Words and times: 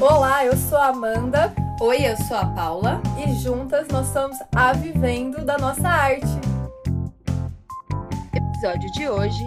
Olá, 0.00 0.46
eu 0.46 0.56
sou 0.56 0.78
a 0.78 0.86
Amanda. 0.86 1.52
Oi, 1.78 2.06
eu 2.06 2.16
sou 2.16 2.34
a 2.34 2.46
Paula. 2.46 3.02
E 3.18 3.34
juntas 3.34 3.86
nós 3.88 4.06
somos 4.06 4.38
a 4.56 4.72
Vivendo 4.72 5.44
da 5.44 5.58
Nossa 5.58 5.86
Arte. 5.86 6.24
Episódio 8.34 8.90
de 8.92 9.06
hoje: 9.10 9.44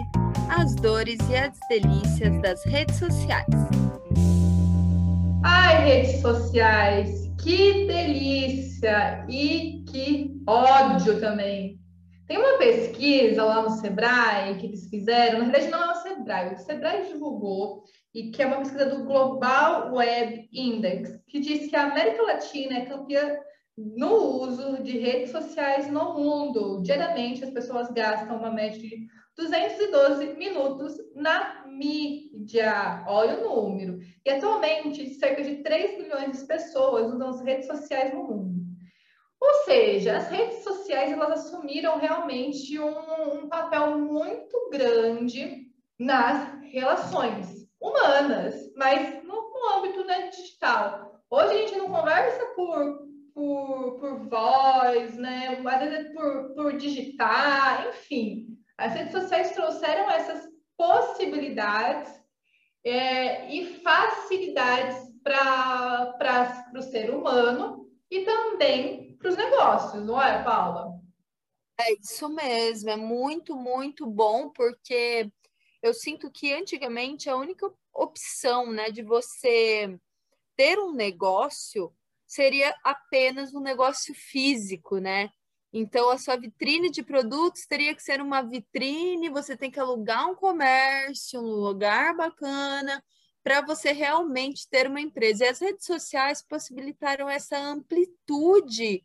As 0.48 0.76
dores 0.76 1.18
e 1.28 1.34
as 1.34 1.58
delícias 1.68 2.40
das 2.40 2.64
redes 2.66 2.94
sociais. 3.00 3.48
Ai, 5.42 5.86
redes 5.86 6.20
sociais, 6.20 7.28
que 7.42 7.88
delícia 7.88 9.26
e 9.28 9.82
que 9.88 10.40
ódio 10.46 11.18
também. 11.18 11.80
Tem 12.28 12.38
uma 12.38 12.58
pesquisa 12.58 13.42
lá 13.42 13.60
no 13.60 13.70
Sebrae 13.70 14.56
que 14.58 14.66
eles 14.66 14.88
fizeram, 14.88 15.40
na 15.40 15.44
verdade 15.46 15.68
não 15.68 15.82
é 15.82 15.92
o 15.92 15.96
Sebrae, 15.96 16.54
o 16.54 16.58
Sebrae 16.58 17.12
divulgou, 17.12 17.82
e 18.14 18.30
que 18.30 18.42
é 18.42 18.46
uma 18.46 18.58
pesquisa 18.58 18.86
do 18.86 19.04
Global 19.04 19.92
Web 19.92 20.48
Index, 20.52 21.20
que 21.26 21.40
diz 21.40 21.68
que 21.68 21.74
a 21.74 21.90
América 21.90 22.22
Latina 22.22 22.78
é 22.78 22.86
campeã 22.86 23.36
no 23.76 24.40
uso 24.40 24.82
de 24.84 24.98
redes 24.98 25.32
sociais 25.32 25.90
no 25.90 26.14
mundo. 26.14 26.80
Diariamente 26.82 27.42
as 27.42 27.50
pessoas 27.50 27.90
gastam 27.90 28.36
uma 28.36 28.52
média 28.52 28.78
de 28.78 29.08
212 29.36 30.34
minutos 30.34 30.94
na 31.16 31.66
mídia. 31.66 33.04
Olha 33.08 33.40
o 33.40 33.42
número. 33.42 33.98
E 34.24 34.30
atualmente 34.30 35.14
cerca 35.14 35.42
de 35.42 35.56
3 35.56 35.98
milhões 35.98 36.38
de 36.38 36.46
pessoas 36.46 37.12
usam 37.12 37.30
as 37.30 37.40
redes 37.40 37.66
sociais 37.66 38.14
no 38.14 38.22
mundo. 38.22 38.54
Ou 39.40 39.64
seja, 39.64 40.18
as 40.18 40.30
redes 40.30 40.62
sociais 40.62 41.10
elas 41.10 41.32
assumiram 41.32 41.98
realmente 41.98 42.78
um, 42.78 43.42
um 43.42 43.48
papel 43.48 43.98
muito 43.98 44.70
grande 44.70 45.66
nas 45.98 46.62
relações 46.62 47.63
humanas, 47.84 48.72
mas 48.76 49.22
no, 49.24 49.50
no 49.50 49.76
âmbito 49.76 50.04
né, 50.04 50.28
digital. 50.28 51.20
Hoje 51.30 51.52
a 51.52 51.58
gente 51.58 51.76
não 51.76 51.90
conversa 51.90 52.46
por, 52.56 53.08
por, 53.34 53.98
por 54.00 54.28
voz, 54.28 55.16
né? 55.16 55.56
vezes 55.56 56.06
é 56.06 56.12
por, 56.12 56.54
por 56.54 56.76
digitar, 56.78 57.88
enfim. 57.88 58.56
As 58.78 58.94
redes 58.94 59.12
sociais 59.12 59.52
trouxeram 59.52 60.10
essas 60.10 60.48
possibilidades 60.78 62.10
é, 62.82 63.54
e 63.54 63.80
facilidades 63.82 64.96
para 65.22 66.72
o 66.74 66.82
ser 66.82 67.10
humano 67.10 67.90
e 68.10 68.22
também 68.22 69.16
para 69.18 69.28
os 69.28 69.36
negócios, 69.36 70.04
não 70.04 70.20
é, 70.20 70.42
Paula? 70.42 70.94
É 71.80 71.92
isso 71.94 72.28
mesmo, 72.28 72.90
é 72.90 72.96
muito, 72.96 73.56
muito 73.56 74.06
bom, 74.06 74.50
porque 74.50 75.30
eu 75.84 75.92
sinto 75.92 76.30
que 76.30 76.50
antigamente 76.50 77.28
a 77.28 77.36
única 77.36 77.70
opção 77.92 78.72
né, 78.72 78.90
de 78.90 79.02
você 79.02 80.00
ter 80.56 80.78
um 80.78 80.94
negócio 80.94 81.94
seria 82.26 82.74
apenas 82.82 83.52
um 83.52 83.60
negócio 83.60 84.14
físico, 84.14 84.96
né? 84.96 85.28
Então, 85.70 86.08
a 86.08 86.16
sua 86.16 86.36
vitrine 86.36 86.90
de 86.90 87.02
produtos 87.02 87.66
teria 87.66 87.94
que 87.94 88.02
ser 88.02 88.22
uma 88.22 88.40
vitrine, 88.40 89.28
você 89.28 89.58
tem 89.58 89.70
que 89.70 89.78
alugar 89.78 90.26
um 90.30 90.34
comércio, 90.34 91.38
um 91.38 91.54
lugar 91.54 92.16
bacana, 92.16 93.04
para 93.42 93.60
você 93.60 93.92
realmente 93.92 94.66
ter 94.70 94.86
uma 94.86 95.02
empresa. 95.02 95.44
E 95.44 95.48
as 95.48 95.60
redes 95.60 95.84
sociais 95.84 96.40
possibilitaram 96.40 97.28
essa 97.28 97.58
amplitude 97.58 99.04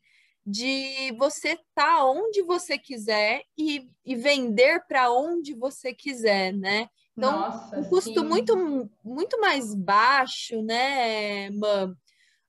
de 0.50 1.12
você 1.18 1.50
estar 1.50 1.98
tá 1.98 2.06
onde 2.06 2.42
você 2.42 2.78
quiser 2.78 3.44
e, 3.56 3.88
e 4.04 4.16
vender 4.16 4.84
para 4.88 5.12
onde 5.12 5.54
você 5.54 5.94
quiser, 5.94 6.52
né? 6.54 6.90
Então, 7.16 7.32
Nossa, 7.32 7.78
um 7.78 7.84
custo 7.84 8.24
muito, 8.24 8.90
muito 9.04 9.40
mais 9.40 9.76
baixo, 9.76 10.62
né, 10.64 11.52
Mam? 11.52 11.96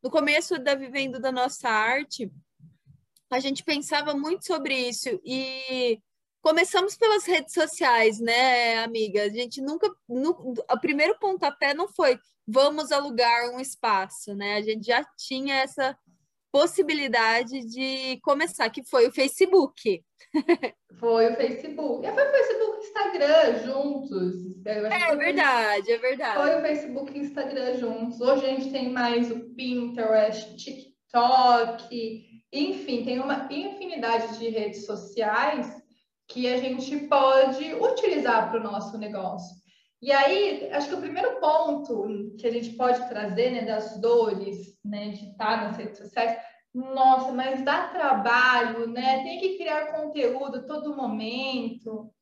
No 0.02 0.10
começo 0.10 0.58
da 0.58 0.75
Vivendo 0.75 1.20
da 1.20 1.30
Nossa 1.30 1.69
Arte, 1.69 2.32
a 3.30 3.38
gente 3.38 3.62
pensava 3.62 4.14
muito 4.14 4.46
sobre 4.46 4.75
isso 4.75 5.20
e 5.22 6.00
começamos 6.41 6.96
pelas 6.96 7.26
redes 7.26 7.52
sociais, 7.52 8.19
né, 8.19 8.78
amiga? 8.82 9.25
A 9.25 9.28
gente 9.28 9.60
nunca. 9.60 9.91
No, 10.08 10.30
o 10.30 10.80
primeiro 10.80 11.19
pontapé 11.19 11.75
não 11.75 11.86
foi 11.86 12.19
vamos 12.46 12.91
alugar 12.91 13.50
um 13.50 13.60
espaço, 13.60 14.34
né? 14.34 14.56
A 14.56 14.62
gente 14.62 14.86
já 14.86 15.04
tinha 15.16 15.56
essa 15.56 15.96
possibilidade 16.53 17.65
de 17.66 18.19
começar, 18.22 18.69
que 18.71 18.83
foi 18.84 19.06
o 19.09 19.12
Facebook. 19.12 20.03
Foi 20.99 21.33
o 21.33 21.37
Facebook. 21.37 22.06
É, 22.06 22.12
foi 22.12 22.28
o 22.28 22.31
Facebook 22.31 22.77
e 22.77 22.87
Instagram 22.87 23.65
juntos. 23.65 24.66
É 24.66 25.16
verdade, 25.16 25.93
é 25.93 25.99
verdade. 25.99 26.37
Foi 26.37 26.56
o 26.56 26.61
Facebook 26.61 27.12
e 27.12 27.21
Instagram 27.21 27.78
juntos. 27.78 28.21
Hoje 28.21 28.47
a 28.47 28.49
gente 28.50 28.71
tem 28.71 28.91
mais 28.91 29.31
o 29.31 29.41
Pinterest, 29.55 30.56
TikTok, 30.56 32.31
enfim, 32.53 33.05
tem 33.05 33.21
uma 33.21 33.49
infinidade 33.50 34.38
de 34.38 34.49
redes 34.49 34.84
sociais 34.84 35.81
que 36.28 36.47
a 36.47 36.59
gente 36.59 36.97
pode 37.09 37.75
utilizar 37.75 38.50
para 38.50 38.61
o 38.61 38.62
nosso 38.62 38.97
negócio. 38.99 39.61
E 40.03 40.11
aí, 40.12 40.71
acho 40.72 40.88
que 40.88 40.94
o 40.94 41.00
primeiro 41.00 41.38
ponto 41.41 42.34
que 42.38 42.47
a 42.47 42.50
gente 42.50 42.71
pode 42.71 43.06
trazer, 43.09 43.50
né, 43.50 43.65
das 43.67 44.00
dores, 44.00 44.69
né, 44.90 45.10
de 45.10 45.30
estar 45.30 45.64
nas 45.64 45.76
redes 45.76 45.98
sociais, 45.98 46.36
nossa, 46.74 47.32
mas 47.32 47.64
dá 47.64 47.88
trabalho, 47.88 48.86
né? 48.86 49.22
Tem 49.24 49.40
que 49.40 49.56
criar 49.58 49.92
conteúdo 49.92 50.66
todo 50.66 50.94
momento. 50.94 52.12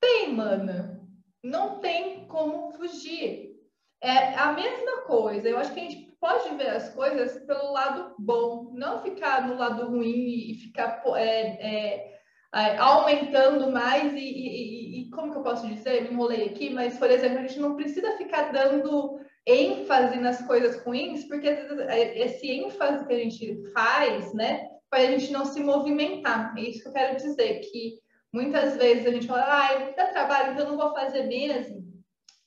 Tem, 0.00 0.32
mana. 0.32 1.00
Não 1.42 1.80
tem 1.80 2.26
como 2.26 2.72
fugir. 2.72 3.54
É 4.00 4.34
a 4.38 4.52
mesma 4.52 5.02
coisa. 5.02 5.48
Eu 5.48 5.58
acho 5.58 5.72
que 5.74 5.80
a 5.80 5.82
gente 5.82 6.16
pode 6.18 6.54
ver 6.56 6.70
as 6.70 6.88
coisas 6.94 7.38
pelo 7.44 7.72
lado 7.72 8.14
bom, 8.18 8.70
não 8.72 9.02
ficar 9.02 9.46
no 9.46 9.56
lado 9.56 9.90
ruim 9.90 10.50
e 10.50 10.54
ficar 10.54 11.02
é, 11.16 11.20
é, 11.20 12.20
é, 12.54 12.78
aumentando 12.78 13.70
mais 13.70 14.14
e, 14.14 14.18
e, 14.18 15.00
e, 15.02 15.10
como 15.10 15.30
que 15.30 15.38
eu 15.38 15.42
posso 15.42 15.66
dizer? 15.68 16.04
Me 16.04 16.10
enrolei 16.14 16.46
aqui, 16.46 16.70
mas, 16.70 16.98
por 16.98 17.10
exemplo, 17.10 17.38
a 17.38 17.42
gente 17.42 17.60
não 17.60 17.76
precisa 17.76 18.16
ficar 18.16 18.52
dando 18.52 19.20
ênfase 19.46 20.18
nas 20.18 20.40
coisas 20.46 20.82
ruins, 20.82 21.24
porque 21.24 21.48
é, 21.48 22.24
esse 22.24 22.50
ênfase 22.50 23.06
que 23.06 23.12
a 23.12 23.18
gente 23.18 23.62
faz, 23.72 24.32
né, 24.32 24.68
faz 24.90 25.08
a 25.08 25.18
gente 25.18 25.32
não 25.32 25.44
se 25.44 25.60
movimentar. 25.60 26.54
É 26.56 26.62
isso 26.62 26.82
que 26.82 26.88
eu 26.88 26.92
quero 26.92 27.16
dizer, 27.16 27.60
que 27.60 27.98
muitas 28.32 28.76
vezes 28.76 29.06
a 29.06 29.10
gente 29.10 29.26
fala, 29.26 29.42
ah, 29.42 29.92
dá 29.96 30.06
trabalho, 30.06 30.52
então 30.52 30.64
eu 30.64 30.70
não 30.72 30.78
vou 30.78 30.94
fazer 30.94 31.24
mesmo. 31.24 31.84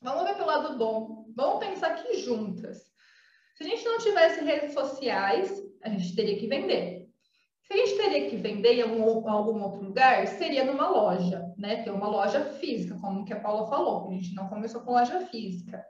Vamos 0.01 0.23
ver 0.23 0.35
pelo 0.35 0.47
lado 0.47 0.77
bom. 0.77 1.25
Vamos 1.35 1.65
pensar 1.65 1.91
aqui 1.91 2.17
juntas. 2.17 2.77
Se 3.55 3.63
a 3.63 3.67
gente 3.67 3.85
não 3.85 3.97
tivesse 3.97 4.43
redes 4.43 4.73
sociais, 4.73 5.51
a 5.83 5.89
gente 5.89 6.15
teria 6.15 6.37
que 6.37 6.47
vender. 6.47 7.07
Se 7.63 7.73
a 7.73 7.77
gente 7.77 7.97
teria 7.97 8.29
que 8.29 8.37
vender 8.37 8.75
em 8.75 8.81
algum, 8.81 9.29
algum, 9.29 9.61
outro 9.61 9.83
lugar, 9.83 10.25
seria 10.27 10.63
numa 10.63 10.87
loja, 10.87 11.53
né? 11.57 11.83
Ter 11.83 11.89
uma 11.89 12.07
loja 12.07 12.45
física, 12.59 12.97
como 13.01 13.25
que 13.25 13.33
a 13.33 13.39
Paula 13.39 13.67
falou, 13.67 14.07
a 14.07 14.13
gente 14.13 14.33
não 14.33 14.47
começou 14.47 14.81
com 14.81 14.91
loja 14.91 15.19
física. 15.27 15.83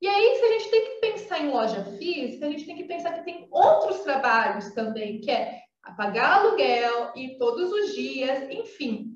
E 0.00 0.06
aí, 0.06 0.36
se 0.36 0.44
a 0.44 0.58
gente 0.58 0.70
tem 0.70 0.84
que 0.84 1.00
pensar 1.00 1.40
em 1.40 1.50
loja 1.50 1.84
física, 1.98 2.46
a 2.46 2.50
gente 2.50 2.66
tem 2.66 2.76
que 2.76 2.84
pensar 2.84 3.12
que 3.12 3.24
tem 3.24 3.48
outros 3.50 4.00
trabalhos 4.00 4.72
também, 4.74 5.20
que 5.20 5.30
é 5.30 5.60
pagar 5.96 6.40
aluguel 6.40 7.12
e 7.14 7.38
todos 7.38 7.72
os 7.72 7.94
dias, 7.94 8.50
enfim. 8.50 9.12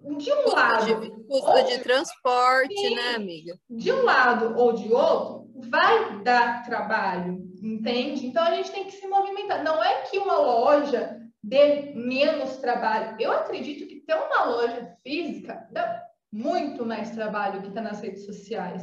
De 0.00 0.32
um 0.32 0.42
custo 0.42 0.56
lado. 0.56 1.00
De, 1.00 1.10
custo 1.26 1.64
de 1.64 1.78
transporte, 1.78 2.76
sim, 2.76 2.94
né, 2.94 3.14
amiga? 3.14 3.58
De 3.68 3.92
um 3.92 4.02
lado 4.02 4.58
ou 4.58 4.72
de 4.72 4.92
outro, 4.92 5.50
vai 5.70 6.22
dar 6.22 6.64
trabalho 6.64 7.46
entende? 7.62 8.26
Então 8.26 8.42
a 8.42 8.54
gente 8.54 8.70
tem 8.70 8.84
que 8.84 8.92
se 8.92 9.06
movimentar. 9.06 9.62
Não 9.62 9.82
é 9.82 10.02
que 10.02 10.18
uma 10.18 10.36
loja 10.36 11.20
dê 11.42 11.92
menos 11.94 12.56
trabalho. 12.56 13.16
Eu 13.18 13.32
acredito 13.32 13.86
que 13.86 14.00
ter 14.00 14.14
uma 14.14 14.44
loja 14.44 14.96
física 15.02 15.66
dá 15.70 16.02
muito 16.32 16.84
mais 16.84 17.10
trabalho 17.10 17.62
que 17.62 17.68
está 17.68 17.80
nas 17.80 18.00
redes 18.00 18.24
sociais. 18.24 18.82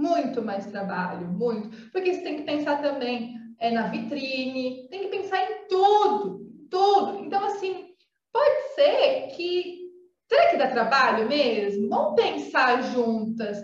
Muito 0.00 0.40
mais 0.40 0.64
trabalho, 0.64 1.28
muito. 1.28 1.90
Porque 1.90 2.14
você 2.14 2.22
tem 2.22 2.36
que 2.36 2.44
pensar 2.44 2.80
também 2.80 3.38
é, 3.58 3.70
na 3.70 3.88
vitrine, 3.88 4.88
tem 4.88 5.02
que 5.02 5.08
pensar 5.08 5.38
em 5.44 5.68
tudo, 5.68 6.50
tudo. 6.70 7.22
Então, 7.22 7.44
assim, 7.44 7.94
pode 8.32 8.74
ser 8.74 9.26
que. 9.36 9.78
Será 10.26 10.50
que 10.50 10.56
dá 10.56 10.68
trabalho 10.68 11.28
mesmo? 11.28 11.90
Vamos 11.90 12.14
pensar 12.14 12.80
juntas. 12.94 13.58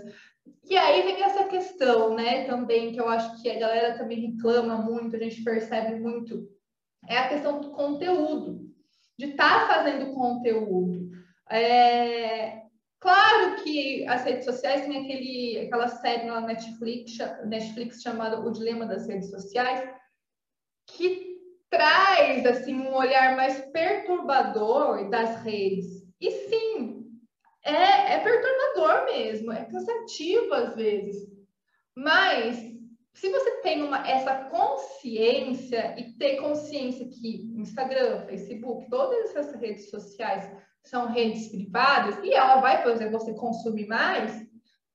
E 0.68 0.76
aí 0.76 1.02
vem 1.02 1.22
essa 1.22 1.44
questão, 1.44 2.14
né, 2.14 2.44
também, 2.44 2.92
que 2.92 3.00
eu 3.00 3.08
acho 3.08 3.40
que 3.40 3.48
a 3.48 3.58
galera 3.58 3.96
também 3.96 4.32
reclama 4.32 4.76
muito, 4.76 5.16
a 5.16 5.18
gente 5.18 5.42
percebe 5.42 5.98
muito, 6.00 6.46
é 7.08 7.16
a 7.16 7.28
questão 7.28 7.60
do 7.60 7.70
conteúdo, 7.70 8.68
de 9.16 9.26
estar 9.26 9.68
tá 9.68 9.74
fazendo 9.74 10.12
conteúdo. 10.12 11.08
É, 11.48 12.65
claro 13.00 13.62
que 13.62 14.06
as 14.06 14.25
redes 14.25 14.44
sociais 14.44 14.82
têm 14.82 15.04
aquele, 15.04 15.66
aquela 15.66 15.88
série 15.88 16.26
na 16.26 16.40
Netflix, 16.40 17.19
Netflix 17.44 18.02
chamada 18.02 18.40
O 18.40 18.50
Dilema 18.50 18.87
das 18.87 19.06
Redes 19.06 19.31
Sociais, 19.31 19.88
que 20.87 21.37
traz 21.70 22.46
assim 22.46 22.75
um 22.75 22.94
olhar 22.94 23.37
mais 23.37 23.60
perturbador 23.72 25.10
das 25.10 25.43
redes. 25.43 26.06
E 26.20 26.31
sim, 26.31 27.06
é, 27.64 28.14
é 28.14 28.20
perturbador 28.20 29.04
mesmo, 29.06 29.52
é 29.52 29.64
cansativo 29.64 30.54
às 30.54 30.75
vezes. 30.75 31.26
Mas 31.94 32.56
se 33.14 33.31
você 33.31 33.62
tem 33.62 33.82
uma, 33.82 34.06
essa 34.06 34.44
consciência 34.44 35.99
e 35.99 36.12
ter 36.19 36.37
consciência 36.37 37.08
que 37.08 37.50
Instagram, 37.56 38.26
Facebook, 38.26 38.88
todas 38.90 39.34
essas 39.34 39.54
redes 39.60 39.88
sociais 39.90 40.50
são 40.88 41.06
redes 41.12 41.48
privadas 41.48 42.18
e 42.22 42.32
ela 42.32 42.60
vai 42.60 42.82
fazer 42.82 43.10
você 43.10 43.34
consumir 43.34 43.86
mais 43.86 44.46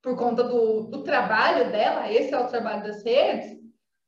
por 0.02 0.16
conta 0.16 0.42
do, 0.42 0.88
do 0.88 1.04
trabalho 1.04 1.70
dela, 1.70 2.10
esse 2.10 2.34
é 2.34 2.38
o 2.38 2.48
trabalho 2.48 2.82
das 2.82 3.04
redes, 3.04 3.56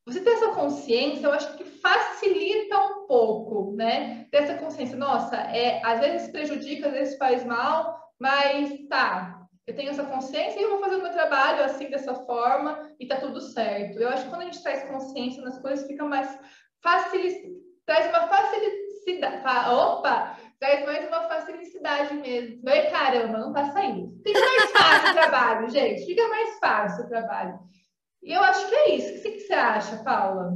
você 0.07 0.21
ter 0.21 0.31
essa 0.31 0.49
consciência, 0.49 1.27
eu 1.27 1.33
acho 1.33 1.57
que 1.57 1.65
facilita 1.65 2.79
um 2.79 3.07
pouco, 3.07 3.75
né? 3.75 4.27
Ter 4.31 4.39
essa 4.39 4.55
consciência, 4.55 4.97
nossa, 4.97 5.37
é, 5.37 5.81
às 5.83 6.01
vezes 6.01 6.29
prejudica, 6.31 6.89
às 6.89 6.93
vezes 6.93 7.17
faz 7.17 7.45
mal, 7.45 7.99
mas 8.19 8.87
tá, 8.89 9.45
eu 9.67 9.75
tenho 9.75 9.91
essa 9.91 10.05
consciência 10.05 10.61
e 10.61 10.63
eu 10.63 10.71
vou 10.71 10.81
fazer 10.81 10.97
o 10.97 11.03
meu 11.03 11.13
trabalho 11.13 11.65
assim, 11.65 11.89
dessa 11.89 12.15
forma, 12.15 12.91
e 13.01 13.07
tá 13.07 13.17
tudo 13.17 13.41
certo. 13.41 13.99
Eu 13.99 14.11
acho 14.11 14.25
que 14.25 14.29
quando 14.29 14.43
a 14.43 14.45
gente 14.45 14.63
traz 14.63 14.85
consciência 14.85 15.43
nas 15.43 15.59
coisas, 15.59 15.87
fica 15.87 16.05
mais 16.05 16.39
fácil, 16.83 17.21
traz 17.87 18.07
uma 18.11 18.29
facilidade. 18.29 19.75
Opa! 19.75 20.37
Traz 20.59 20.85
mais 20.85 21.07
uma 21.09 21.29
facilidade 21.29 22.15
mesmo. 22.15 22.63
Ai, 22.67 22.91
caramba, 22.91 23.39
não 23.39 23.53
tá 23.53 23.73
saindo. 23.73 24.21
Fica 24.23 24.41
mais 24.41 24.71
fácil 24.71 25.11
o 25.11 25.13
trabalho, 25.13 25.71
gente. 25.71 26.07
Fica 26.07 26.29
mais 26.29 26.59
fácil 26.59 27.05
o 27.05 27.09
trabalho. 27.09 27.59
E 28.23 28.33
eu 28.33 28.41
acho 28.43 28.69
que 28.69 28.75
é 28.75 28.95
isso. 28.97 29.19
O 29.19 29.23
que 29.23 29.41
você 29.41 29.53
acha, 29.53 30.03
Paula? 30.03 30.53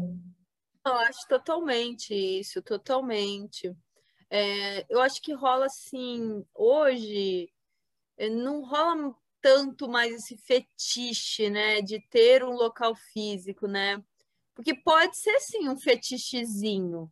Eu 0.87 0.93
acho 0.93 1.29
totalmente 1.29 2.15
isso, 2.15 2.63
totalmente. 2.63 3.77
É, 4.31 4.87
eu 4.89 5.01
acho 5.01 5.21
que 5.21 5.35
rola 5.35 5.67
assim, 5.67 6.45
hoje 6.55 7.51
é, 8.17 8.29
não 8.29 8.63
rola 8.63 9.15
tanto 9.41 9.89
mais 9.89 10.13
esse 10.15 10.37
fetiche, 10.37 11.49
né, 11.49 11.81
de 11.81 12.01
ter 12.09 12.43
um 12.43 12.53
local 12.53 12.95
físico, 12.95 13.67
né? 13.67 14.03
Porque 14.55 14.75
pode 14.75 15.17
ser 15.17 15.39
sim 15.41 15.69
um 15.69 15.77
fetichezinho. 15.77 17.11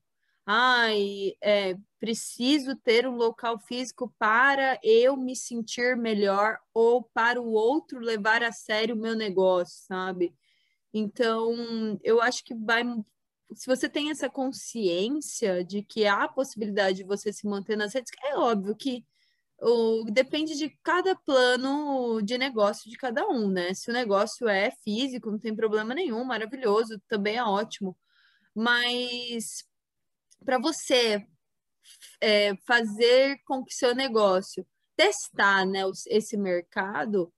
Ai, 0.49 1.33
é, 1.43 1.75
preciso 1.99 2.77
ter 2.77 3.05
um 3.09 3.17
local 3.17 3.59
físico 3.59 4.15
para 4.17 4.79
eu 4.83 5.17
me 5.17 5.35
sentir 5.35 5.97
melhor 5.97 6.59
ou 6.73 7.03
para 7.03 7.41
o 7.43 7.51
outro 7.51 7.99
levar 7.99 8.45
a 8.45 8.53
sério 8.53 8.95
o 8.95 8.99
meu 8.99 9.17
negócio, 9.17 9.85
sabe? 9.87 10.33
Então, 10.95 11.99
eu 12.05 12.21
acho 12.23 12.45
que 12.45 12.55
vai. 12.55 12.85
Se 13.55 13.67
você 13.67 13.89
tem 13.89 14.11
essa 14.11 14.31
consciência 14.31 15.65
de 15.65 15.83
que 15.83 16.07
há 16.07 16.25
a 16.25 16.29
possibilidade 16.29 16.99
de 16.99 17.05
você 17.05 17.33
se 17.33 17.47
manter 17.47 17.77
nas 17.77 17.95
redes, 17.95 18.13
é 18.25 18.37
óbvio 18.37 18.77
que 18.77 19.05
o, 19.61 20.05
depende 20.13 20.57
de 20.57 20.71
cada 20.83 21.15
plano 21.17 22.23
de 22.23 22.39
negócio 22.39 22.91
de 22.91 22.97
cada 22.99 23.27
um, 23.29 23.51
né? 23.51 23.75
Se 23.75 23.91
o 23.91 23.95
negócio 23.95 24.49
é 24.49 24.71
físico, 24.85 25.31
não 25.31 25.39
tem 25.41 25.55
problema 25.57 25.95
nenhum, 25.95 26.25
maravilhoso, 26.25 27.01
também 27.09 27.37
é 27.37 27.45
ótimo. 27.45 27.97
Mas 28.55 29.65
para 30.47 30.59
você 30.59 31.27
é, 32.23 32.55
fazer 32.65 33.39
com 33.45 33.65
que 33.65 33.75
seu 33.75 33.95
negócio 33.95 34.65
testar 34.97 35.67
né, 35.67 35.83
esse 36.07 36.37
mercado, 36.37 37.31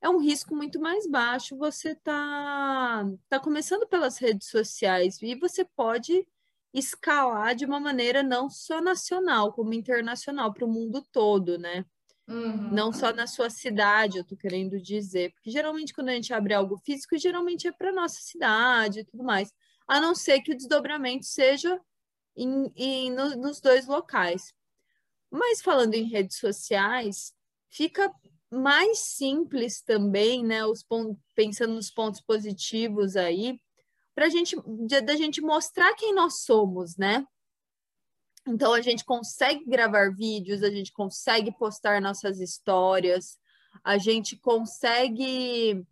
é 0.00 0.08
um 0.08 0.18
risco 0.18 0.56
muito 0.56 0.80
mais 0.80 1.06
baixo. 1.06 1.56
Você 1.58 1.94
tá, 1.96 3.04
tá 3.28 3.38
começando 3.38 3.86
pelas 3.86 4.16
redes 4.16 4.48
sociais 4.48 5.20
e 5.20 5.34
você 5.34 5.64
pode 5.76 6.26
escalar 6.72 7.54
de 7.54 7.66
uma 7.66 7.78
maneira 7.78 8.22
não 8.22 8.48
só 8.48 8.80
nacional, 8.80 9.52
como 9.52 9.74
internacional, 9.74 10.54
para 10.54 10.64
o 10.64 10.72
mundo 10.72 11.04
todo, 11.12 11.58
né? 11.58 11.84
Uhum. 12.26 12.72
Não 12.72 12.92
só 12.92 13.12
na 13.12 13.26
sua 13.26 13.50
cidade, 13.50 14.18
eu 14.18 14.24
tô 14.24 14.36
querendo 14.36 14.80
dizer. 14.80 15.32
Porque 15.34 15.50
geralmente, 15.50 15.92
quando 15.92 16.08
a 16.08 16.14
gente 16.14 16.32
abre 16.32 16.54
algo 16.54 16.78
físico, 16.78 17.18
geralmente 17.18 17.68
é 17.68 17.72
para 17.72 17.92
nossa 17.92 18.20
cidade 18.22 19.00
e 19.00 19.04
tudo 19.04 19.22
mais. 19.22 19.52
A 19.86 20.00
não 20.00 20.14
ser 20.14 20.40
que 20.40 20.52
o 20.52 20.56
desdobramento 20.56 21.26
seja 21.26 21.78
em, 22.36 22.72
em 22.76 23.10
no, 23.10 23.36
nos 23.36 23.60
dois 23.60 23.86
locais. 23.86 24.54
Mas 25.30 25.62
falando 25.62 25.94
em 25.94 26.08
redes 26.08 26.38
sociais, 26.38 27.32
fica 27.70 28.12
mais 28.50 28.98
simples 28.98 29.80
também, 29.82 30.44
né? 30.44 30.64
Os 30.66 30.84
pensando 31.34 31.74
nos 31.74 31.90
pontos 31.90 32.20
positivos 32.20 33.16
aí, 33.16 33.58
para 34.14 34.28
gente 34.28 34.56
da 35.04 35.16
gente 35.16 35.40
mostrar 35.40 35.94
quem 35.94 36.14
nós 36.14 36.42
somos, 36.42 36.96
né? 36.96 37.26
Então 38.46 38.74
a 38.74 38.80
gente 38.80 39.04
consegue 39.04 39.64
gravar 39.64 40.14
vídeos, 40.14 40.62
a 40.62 40.70
gente 40.70 40.92
consegue 40.92 41.50
postar 41.56 42.00
nossas 42.00 42.40
histórias, 42.40 43.38
a 43.84 43.96
gente 43.96 44.36
consegue 44.36 45.82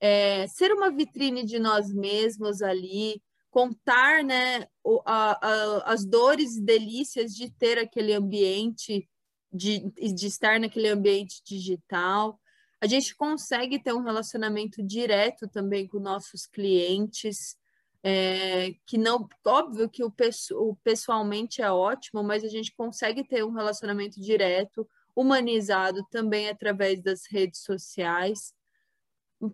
é, 0.00 0.46
ser 0.48 0.72
uma 0.72 0.90
vitrine 0.90 1.44
de 1.44 1.58
nós 1.58 1.92
mesmos 1.92 2.62
ali, 2.62 3.22
contar 3.50 4.22
né, 4.22 4.66
o, 4.82 5.02
a, 5.04 5.32
a, 5.46 5.92
as 5.92 6.04
dores 6.04 6.56
e 6.56 6.62
delícias 6.62 7.34
de 7.34 7.50
ter 7.50 7.78
aquele 7.78 8.12
ambiente, 8.12 9.08
de, 9.52 9.90
de 9.90 10.26
estar 10.26 10.60
naquele 10.60 10.88
ambiente 10.88 11.42
digital. 11.44 12.40
A 12.80 12.86
gente 12.86 13.14
consegue 13.14 13.82
ter 13.82 13.92
um 13.92 14.02
relacionamento 14.02 14.82
direto 14.82 15.48
também 15.48 15.86
com 15.86 15.98
nossos 15.98 16.46
clientes 16.46 17.58
é, 18.02 18.72
que 18.86 18.96
não, 18.96 19.28
óbvio 19.46 19.88
que 19.88 20.02
o, 20.02 20.12
o 20.52 20.76
pessoalmente 20.76 21.60
é 21.60 21.70
ótimo, 21.70 22.22
mas 22.22 22.42
a 22.44 22.48
gente 22.48 22.74
consegue 22.74 23.22
ter 23.24 23.44
um 23.44 23.52
relacionamento 23.52 24.20
direto, 24.20 24.88
humanizado 25.14 26.06
também 26.10 26.48
através 26.48 27.02
das 27.02 27.26
redes 27.26 27.60
sociais, 27.60 28.54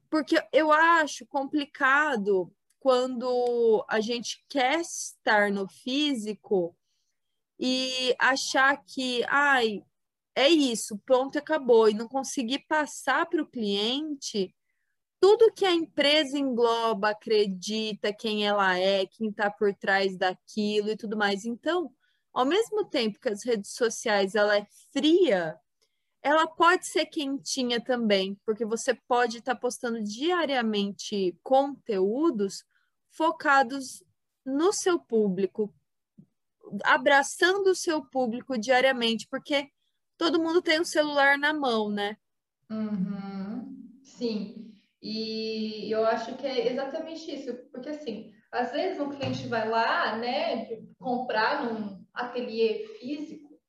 porque 0.09 0.37
eu 0.53 0.71
acho 0.71 1.27
complicado 1.27 2.53
quando 2.87 3.85
a 3.89 3.99
gente 3.99 4.45
quer 4.49 4.81
estar 4.81 5.51
no 5.51 5.67
físico 5.67 6.73
e 7.59 8.15
achar 8.17 8.77
que, 8.85 9.25
ai, 9.25 9.83
é 10.37 10.49
isso, 10.49 10.97
pronto, 11.05 11.37
acabou, 11.37 11.89
e 11.89 11.95
não 11.95 12.07
conseguir 12.07 12.61
passar 12.69 13.27
para 13.27 13.43
o 13.43 13.51
cliente 13.51 14.55
tudo 15.19 15.53
que 15.53 15.65
a 15.65 15.73
empresa 15.73 16.39
engloba, 16.39 17.09
acredita 17.09 18.13
quem 18.13 18.47
ela 18.47 18.79
é, 18.79 19.05
quem 19.05 19.31
está 19.31 19.51
por 19.51 19.75
trás 19.75 20.17
daquilo 20.17 20.91
e 20.91 20.97
tudo 20.97 21.17
mais. 21.17 21.45
Então, 21.45 21.93
ao 22.33 22.45
mesmo 22.45 22.85
tempo 22.85 23.19
que 23.19 23.29
as 23.29 23.45
redes 23.45 23.73
sociais 23.73 24.37
ela 24.37 24.59
é 24.59 24.67
fria, 24.93 25.59
ela 26.23 26.47
pode 26.47 26.87
ser 26.87 27.07
quentinha 27.07 27.81
também, 27.81 28.41
porque 28.47 28.65
você 28.65 28.95
pode 28.95 29.39
estar 29.39 29.57
tá 29.57 29.61
postando 29.61 30.01
diariamente 30.01 31.37
conteúdos 31.43 32.65
focados 33.17 34.05
no 34.45 34.73
seu 34.73 34.99
público, 34.99 35.73
abraçando 36.85 37.69
o 37.69 37.75
seu 37.75 38.05
público 38.05 38.59
diariamente, 38.59 39.27
porque 39.29 39.71
todo 40.17 40.41
mundo 40.41 40.61
tem 40.63 40.81
um 40.81 40.85
celular 40.85 41.39
na 41.39 41.53
mão, 41.53 41.91
né? 41.91 42.17
Uhum. 42.71 43.91
Sim. 44.03 44.75
E 45.03 45.91
eu 45.91 46.05
acho 46.07 46.37
que 46.37 46.47
é 46.47 46.73
exatamente 46.73 47.35
isso, 47.35 47.55
porque 47.71 47.91
assim, 47.91 48.33
às 48.51 48.73
vezes 48.73 49.01
um 49.01 49.11
cliente 49.11 49.47
vai 49.47 49.69
lá, 49.69 50.17
né, 50.17 50.67
comprar 50.99 51.65
num 51.65 52.05
ateliê 52.13 52.87
físico, 52.99 53.61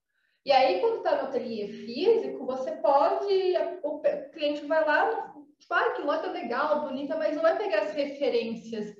e 0.46 0.51
aí 0.51 0.80
quando 0.80 0.98
está 0.98 1.22
no 1.22 1.27
ateliê 1.27 1.68
físico, 1.68 2.46
você 2.46 2.72
pode, 2.77 3.25
o 3.84 4.00
cliente 4.32 4.66
vai 4.66 4.84
lá, 4.86 5.36
tipo, 5.60 5.74
ah, 5.74 5.92
que 5.92 6.01
loja 6.01 6.32
legal, 6.32 6.88
bonita, 6.88 7.18
mas 7.18 7.36
não 7.36 7.42
vai 7.42 7.58
pegar 7.58 7.82
as 7.82 7.94
referências 7.94 8.96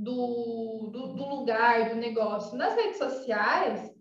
do, 0.00 0.88
do, 0.90 1.08
do 1.08 1.24
lugar, 1.28 1.90
do 1.90 1.96
negócio. 1.96 2.56
Nas 2.56 2.74
redes 2.74 2.96
sociais, 2.96 3.94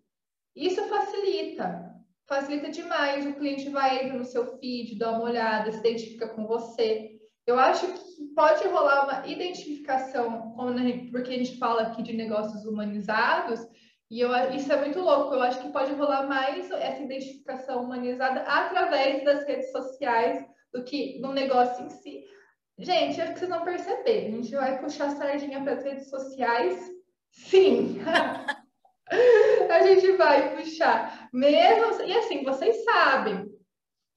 isso 0.56 0.82
facilita, 0.88 1.94
facilita 2.26 2.70
demais. 2.70 3.26
O 3.26 3.34
cliente 3.34 3.70
vai 3.70 4.10
no 4.10 4.24
seu 4.24 4.58
feed, 4.58 4.98
dá 4.98 5.12
uma 5.12 5.24
olhada, 5.24 5.72
se 5.72 5.80
identifica 5.80 6.30
com 6.30 6.48
você. 6.48 7.20
Eu 7.46 7.60
acho 7.60 7.86
que 7.86 8.34
pode 8.34 8.66
rolar 8.70 9.04
uma 9.04 9.28
identificação, 9.28 10.56
porque 11.12 11.34
a 11.34 11.38
gente 11.38 11.58
fala 11.58 11.82
aqui 11.82 12.02
de 12.02 12.14
negócios 12.14 12.64
humanizados, 12.66 13.60
e 14.10 14.22
eu, 14.22 14.32
isso 14.52 14.72
é 14.72 14.80
muito 14.80 15.02
louco. 15.02 15.34
Eu 15.34 15.42
acho 15.42 15.62
que 15.62 15.74
pode 15.74 15.92
rolar 15.94 16.28
mais 16.28 16.72
essa 16.72 17.04
identificação 17.04 17.84
humanizada 17.84 18.42
através 18.42 19.26
das 19.26 19.46
redes 19.46 19.70
sociais 19.72 20.46
do 20.74 20.84
que 20.84 21.20
no 21.20 21.34
negócio 21.34 21.86
em 21.86 21.90
si. 21.90 22.24
Gente, 22.80 23.20
acho 23.20 23.34
que 23.34 23.40
vocês 23.40 23.52
vão 23.52 23.64
perceber. 23.66 24.28
A 24.28 24.32
gente 24.32 24.56
vai 24.56 24.80
puxar 24.80 25.08
a 25.08 25.16
sardinha 25.16 25.62
para 25.62 25.74
as 25.74 25.84
redes 25.84 26.10
sociais. 26.10 26.90
Sim. 27.30 28.00
a 29.70 29.84
gente 29.84 30.14
vai 30.14 30.56
puxar. 30.56 31.30
Mesmo. 31.34 32.02
E 32.04 32.18
assim, 32.18 32.42
vocês 32.44 32.84
sabem, 32.86 33.46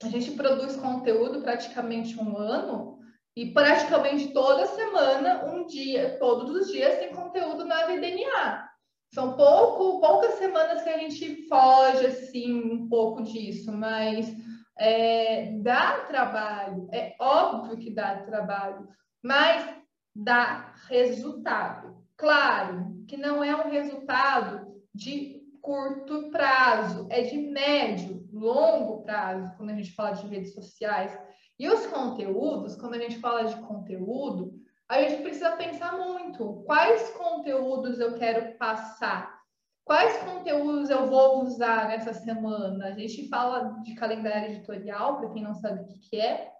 a 0.02 0.06
gente 0.06 0.30
produz 0.32 0.76
conteúdo 0.76 1.42
praticamente 1.42 2.18
um 2.18 2.36
ano 2.36 3.00
e 3.36 3.52
praticamente 3.52 4.32
toda 4.32 4.66
semana, 4.66 5.44
um 5.46 5.66
dia, 5.66 6.16
todos 6.20 6.54
os 6.54 6.70
dias, 6.70 6.98
tem 6.98 7.12
conteúdo 7.12 7.64
na 7.64 7.86
VDNA. 7.86 8.68
São 9.12 9.36
pouco, 9.36 10.00
poucas 10.00 10.34
semanas 10.34 10.82
que 10.82 10.88
a 10.88 10.98
gente 10.98 11.48
foge 11.48 12.06
assim 12.06 12.52
um 12.52 12.88
pouco 12.88 13.22
disso, 13.22 13.72
mas 13.72 14.32
é, 14.78 15.52
dá 15.60 16.00
trabalho, 16.06 16.88
é 16.92 17.14
óbvio 17.18 17.78
que 17.78 17.90
dá 17.90 18.16
trabalho, 18.22 18.88
mas 19.22 19.76
dá 20.14 20.74
resultado. 20.88 22.02
Claro 22.16 23.04
que 23.08 23.16
não 23.16 23.42
é 23.42 23.54
um 23.54 23.70
resultado 23.70 24.72
de 24.94 25.42
curto 25.60 26.30
prazo, 26.30 27.06
é 27.10 27.22
de 27.22 27.38
médio, 27.38 28.28
longo 28.32 29.02
prazo, 29.02 29.52
quando 29.56 29.70
a 29.70 29.74
gente 29.74 29.94
fala 29.94 30.12
de 30.12 30.26
redes 30.26 30.52
sociais. 30.54 31.16
E 31.58 31.68
os 31.68 31.86
conteúdos, 31.86 32.76
quando 32.76 32.94
a 32.94 32.98
gente 32.98 33.18
fala 33.18 33.44
de 33.44 33.54
conteúdo, 33.62 34.52
a 34.88 35.00
gente 35.00 35.22
precisa 35.22 35.52
pensar 35.52 35.96
muito. 35.96 36.62
Quais 36.66 37.10
conteúdos 37.10 38.00
eu 38.00 38.14
quero 38.14 38.58
passar? 38.58 39.41
Quais 39.84 40.16
conteúdos 40.18 40.90
eu 40.90 41.06
vou 41.08 41.42
usar 41.42 41.88
nessa 41.88 42.14
semana? 42.14 42.86
A 42.86 42.92
gente 42.92 43.28
fala 43.28 43.80
de 43.82 43.94
calendário 43.94 44.52
editorial, 44.52 45.18
para 45.18 45.30
quem 45.30 45.42
não 45.42 45.54
sabe 45.54 45.82
o 45.82 45.86
que, 45.86 45.98
que 45.98 46.20
é. 46.20 46.50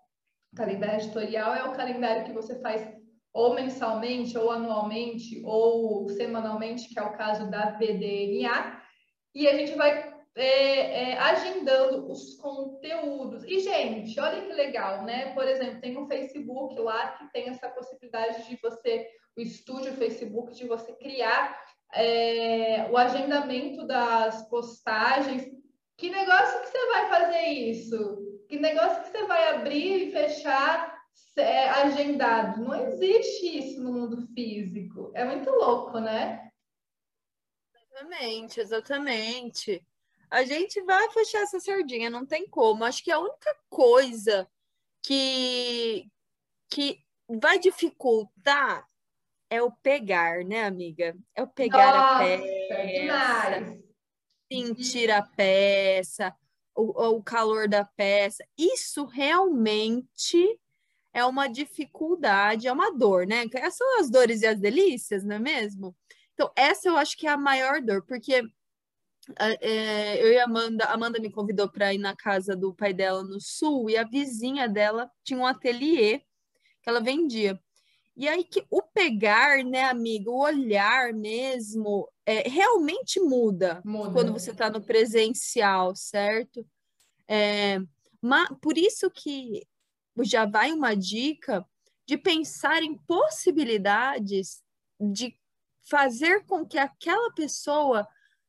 Calendário 0.57 1.00
editorial 1.00 1.55
é 1.55 1.64
o 1.64 1.73
calendário 1.73 2.25
que 2.25 2.33
você 2.33 2.61
faz 2.61 2.87
ou 3.33 3.55
mensalmente, 3.55 4.37
ou 4.37 4.50
anualmente, 4.50 5.41
ou 5.45 6.09
semanalmente, 6.11 6.88
que 6.88 6.99
é 6.99 7.02
o 7.02 7.17
caso 7.17 7.50
da 7.50 7.71
VDNA, 7.71 8.83
e 9.35 9.49
a 9.49 9.57
gente 9.57 9.75
vai 9.75 10.12
é, 10.35 11.11
é, 11.11 11.19
agendando 11.19 12.11
os 12.11 12.35
conteúdos. 12.37 13.45
E, 13.45 13.61
gente, 13.61 14.19
olha 14.21 14.43
que 14.43 14.52
legal, 14.52 15.05
né? 15.05 15.33
Por 15.33 15.47
exemplo, 15.47 15.81
tem 15.81 15.97
um 15.97 16.07
Facebook 16.07 16.79
lá 16.79 17.12
que 17.12 17.33
tem 17.33 17.49
essa 17.49 17.69
possibilidade 17.71 18.47
de 18.49 18.57
você, 18.61 19.09
o 19.37 19.41
estúdio 19.41 19.95
Facebook, 19.95 20.52
de 20.55 20.67
você 20.67 20.93
criar 20.95 21.59
é, 21.93 22.89
o 22.91 22.97
agendamento 22.97 23.87
das 23.87 24.49
postagens. 24.49 25.47
Que 25.97 26.11
negócio 26.11 26.61
que 26.61 26.69
você 26.69 26.87
vai 26.87 27.09
fazer 27.09 27.43
isso? 27.43 28.45
Que 28.49 28.59
negócio 28.59 29.03
que 29.03 29.11
você 29.11 29.27
vai 29.27 29.55
abrir 29.55 30.09
e 30.09 30.13
fechar 30.13 30.99
é, 31.37 31.69
agendado? 31.69 32.63
Não 32.63 32.75
existe 32.75 33.59
isso 33.59 33.83
no 33.83 33.93
mundo 33.93 34.27
físico. 34.35 35.13
É 35.15 35.25
muito 35.25 35.51
louco, 35.51 35.99
né? 36.01 36.51
Exatamente, 37.75 38.61
exatamente. 38.61 39.87
A 40.31 40.45
gente 40.45 40.81
vai 40.83 41.11
fechar 41.11 41.43
essa 41.43 41.61
sardinha, 41.61 42.09
não 42.09 42.25
tem 42.25 42.49
como. 42.49 42.85
Acho 42.85 43.05
que 43.05 43.11
a 43.11 43.19
única 43.19 43.55
coisa 43.69 44.49
que, 45.03 46.11
que 46.71 46.99
vai 47.29 47.59
dificultar 47.59 48.87
é 49.52 49.61
o 49.61 49.71
pegar, 49.71 50.42
né, 50.47 50.64
amiga? 50.64 51.14
É 51.37 51.42
o 51.42 51.47
pegar 51.47 51.94
Nossa, 51.94 52.14
a 52.14 52.18
peça, 52.18 53.78
sentir 54.50 55.11
a 55.11 55.23
peça, 55.23 56.35
o, 56.75 57.16
o 57.16 57.23
calor 57.23 57.68
da 57.68 57.85
peça. 57.85 58.42
Isso 58.56 59.04
realmente 59.04 60.59
é 61.12 61.23
uma 61.26 61.49
dificuldade, 61.49 62.66
é 62.66 62.73
uma 62.73 62.97
dor, 62.97 63.26
né? 63.26 63.44
Essas 63.56 63.76
são 63.76 64.00
as 64.00 64.09
dores 64.09 64.40
e 64.40 64.47
as 64.47 64.59
delícias, 64.59 65.23
não 65.23 65.37
é 65.37 65.38
mesmo? 65.38 65.94
Então, 66.32 66.50
essa 66.56 66.88
eu 66.88 66.97
acho 66.97 67.14
que 67.18 67.26
é 67.26 67.30
a 67.30 67.37
maior 67.37 67.82
dor, 67.82 68.02
porque 68.06 68.42
é, 69.38 70.23
eu 70.25 70.32
e 70.32 70.38
a 70.38 70.44
Amanda, 70.44 70.87
Amanda 70.87 71.21
me 71.21 71.30
convidou 71.30 71.71
para 71.71 71.92
ir 71.92 71.99
na 71.99 72.16
casa 72.16 72.56
do 72.56 72.75
pai 72.75 72.94
dela 72.94 73.23
no 73.23 73.38
sul 73.38 73.90
e 73.90 73.99
a 73.99 74.04
vizinha 74.04 74.66
dela 74.66 75.11
tinha 75.23 75.38
um 75.38 75.47
ateliê 75.47 76.21
que 76.82 76.88
ela 76.88 77.02
vendia. 77.02 77.61
E 78.16 78.28
aí 78.28 78.45
que 78.45 78.64
o 78.71 78.83
pegar, 78.83 79.64
né, 79.64 79.85
amigo, 79.85 80.31
o 80.31 80.42
olhar 80.42 81.12
mesmo, 81.14 82.09
é, 82.26 82.49
realmente 82.49 83.19
muda, 83.21 83.81
muda, 83.85 84.12
quando 84.12 84.33
você 84.33 84.50
está 84.50 84.69
no 84.69 84.83
presencial, 84.83 85.97
certo? 85.97 86.66
É, 87.26 87.78
mas, 88.21 88.49
por 88.61 88.76
isso 88.76 89.11
que 89.11 89.66
já 90.21 90.45
vai 90.45 90.73
uma 90.73 90.95
dica 90.95 91.66
de 92.07 92.19
pensar 92.19 92.83
em 92.83 92.97
possibilidades 93.07 94.62
de 95.00 95.35
fazer 95.83 96.45
com 96.45 96.66
que 96.66 96.78
aquela 96.78 97.33
pessoa 97.33 98.07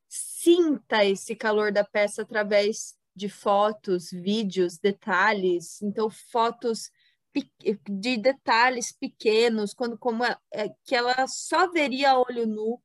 sinta 0.09 1.05
esse 1.05 1.35
calor 1.35 1.71
da 1.71 1.83
peça 1.83 2.21
através 2.21 2.95
de 3.15 3.29
fotos, 3.29 4.11
vídeos, 4.11 4.77
detalhes. 4.77 5.81
Então, 5.81 6.09
fotos 6.09 6.91
de 7.89 8.17
detalhes 8.17 8.91
pequenos, 8.91 9.73
quando 9.73 9.97
como 9.97 10.23
é, 10.23 10.37
é, 10.51 10.69
que 10.83 10.95
ela 10.95 11.27
só 11.27 11.69
veria 11.71 12.11
a 12.11 12.19
olho 12.19 12.45
nu. 12.45 12.81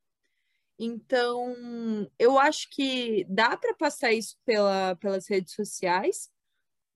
Então, 0.79 2.09
eu 2.19 2.39
acho 2.39 2.69
que 2.71 3.25
dá 3.29 3.57
para 3.57 3.75
passar 3.75 4.13
isso 4.13 4.37
pela, 4.45 4.95
pelas 4.97 5.29
redes 5.29 5.55
sociais, 5.55 6.31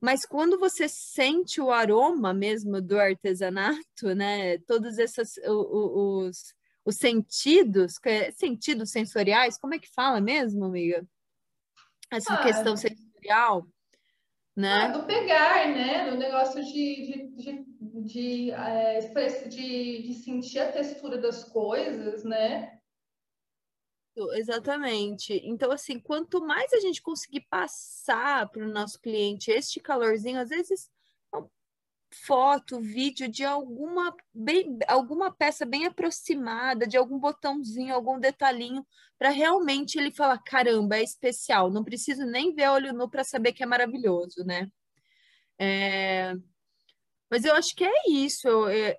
mas 0.01 0.25
quando 0.25 0.59
você 0.59 0.89
sente 0.89 1.61
o 1.61 1.71
aroma 1.71 2.33
mesmo 2.33 2.81
do 2.81 2.99
artesanato, 2.99 4.15
né? 4.17 4.59
Todos 4.59 4.99
esses 4.99 5.37
os, 5.47 6.55
os 6.85 6.97
sentidos, 6.97 7.95
sentidos 8.37 8.91
sensoriais, 8.91 9.59
como 9.59 9.75
é 9.75 9.79
que 9.79 9.89
fala 9.93 10.21
mesmo, 10.21 10.65
amiga? 10.65 11.07
Essa 12.11 12.35
ah, 12.35 12.43
questão 12.43 12.77
sensorial, 12.77 13.67
né? 14.57 14.83
Ah, 14.85 14.89
do 14.89 15.07
pegar, 15.07 15.69
né? 15.69 16.11
Do 16.11 16.17
negócio 16.17 16.63
de, 16.65 16.73
de, 16.73 17.29
de, 17.37 17.65
de, 18.05 18.51
é, 18.51 18.99
de, 19.49 20.03
de 20.03 20.15
sentir 20.15 20.59
a 20.59 20.73
textura 20.73 21.19
das 21.19 21.45
coisas, 21.45 22.25
né? 22.25 22.79
Exatamente. 24.35 25.41
Então, 25.43 25.71
assim, 25.73 25.99
quanto 25.99 26.45
mais 26.45 26.73
a 26.73 26.81
gente 26.81 27.01
conseguir 27.01 27.47
passar 27.49 28.49
para 28.51 28.63
o 28.63 28.69
nosso 28.69 29.01
cliente 29.01 29.51
este 29.51 29.81
calorzinho, 29.81 30.39
às 30.39 30.51
vezes 30.51 30.91
foto, 32.13 32.81
vídeo 32.81 33.29
de 33.29 33.45
alguma, 33.45 34.15
bem, 34.33 34.79
alguma 34.89 35.33
peça 35.33 35.65
bem 35.65 35.87
aproximada, 35.87 36.87
de 36.87 36.97
algum 36.97 37.19
botãozinho, 37.19 37.95
algum 37.95 38.19
detalhinho, 38.19 38.87
para 39.19 39.31
realmente 39.31 39.99
ele 39.99 40.11
falar: 40.11 40.39
caramba, 40.39 40.97
é 40.97 41.03
especial, 41.03 41.71
não 41.71 41.85
preciso 41.85 42.25
nem 42.25 42.55
ver 42.55 42.69
olho 42.69 42.93
nu 42.93 43.09
para 43.09 43.25
saber 43.25 43.53
que 43.53 43.63
é 43.63 43.67
maravilhoso, 43.67 44.45
né? 44.45 44.71
É... 45.59 46.35
Mas 47.31 47.45
eu 47.45 47.55
acho 47.55 47.75
que 47.75 47.85
é 47.85 48.11
isso. 48.11 48.69
É, 48.69 48.99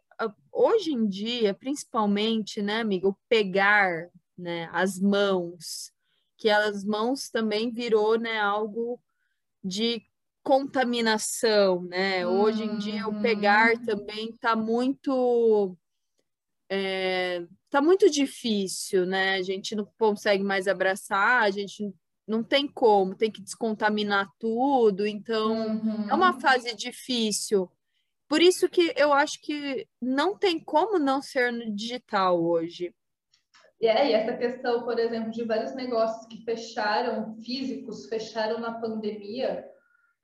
hoje 0.51 0.91
em 0.91 1.07
dia, 1.07 1.53
principalmente, 1.53 2.61
né, 2.61 2.81
amigo, 2.81 3.19
pegar 3.27 4.09
né, 4.37 4.69
as 4.71 4.99
mãos, 4.99 5.91
que 6.37 6.49
as 6.49 6.83
mãos 6.83 7.29
também 7.29 7.71
virou 7.71 8.17
né, 8.17 8.39
algo 8.39 8.99
de 9.63 10.05
contaminação, 10.43 11.83
né? 11.83 12.27
Uhum. 12.27 12.41
Hoje 12.41 12.63
em 12.63 12.77
dia 12.77 13.07
o 13.07 13.21
pegar 13.21 13.73
uhum. 13.73 13.85
também 13.85 14.29
está 14.29 14.55
muito 14.55 15.75
é, 16.69 17.45
tá 17.69 17.81
muito 17.81 18.09
difícil, 18.09 19.05
né? 19.05 19.35
A 19.35 19.41
gente 19.41 19.75
não 19.75 19.85
consegue 19.97 20.43
mais 20.43 20.67
abraçar, 20.67 21.43
a 21.43 21.51
gente 21.51 21.93
não 22.27 22.43
tem 22.43 22.67
como, 22.67 23.15
tem 23.15 23.31
que 23.31 23.41
descontaminar 23.41 24.27
tudo, 24.39 25.05
então 25.05 25.51
uhum. 25.53 26.09
é 26.09 26.13
uma 26.13 26.39
fase 26.39 26.75
difícil. 26.75 27.69
Por 28.27 28.41
isso 28.41 28.67
que 28.69 28.93
eu 28.95 29.13
acho 29.13 29.39
que 29.41 29.87
não 30.01 30.37
tem 30.37 30.59
como 30.59 30.97
não 30.97 31.21
ser 31.21 31.51
no 31.51 31.73
digital 31.73 32.41
hoje. 32.43 32.93
E 33.79 33.87
é, 33.87 34.09
e 34.09 34.13
essa 34.13 34.37
questão, 34.37 34.83
por 34.83 34.97
exemplo, 34.97 35.29
de 35.31 35.43
vários 35.43 35.75
negócios 35.75 36.25
que 36.27 36.43
fecharam, 36.43 37.35
físicos, 37.35 38.07
fecharam 38.07 38.59
na 38.59 38.79
pandemia, 38.79 39.65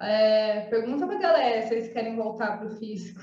é, 0.01 0.61
pergunta 0.69 1.05
pra 1.05 1.19
galera 1.19 1.67
se 1.67 1.73
eles 1.73 1.91
querem 1.91 2.15
voltar 2.15 2.57
para 2.57 2.67
o 2.67 2.77
físico. 2.77 3.21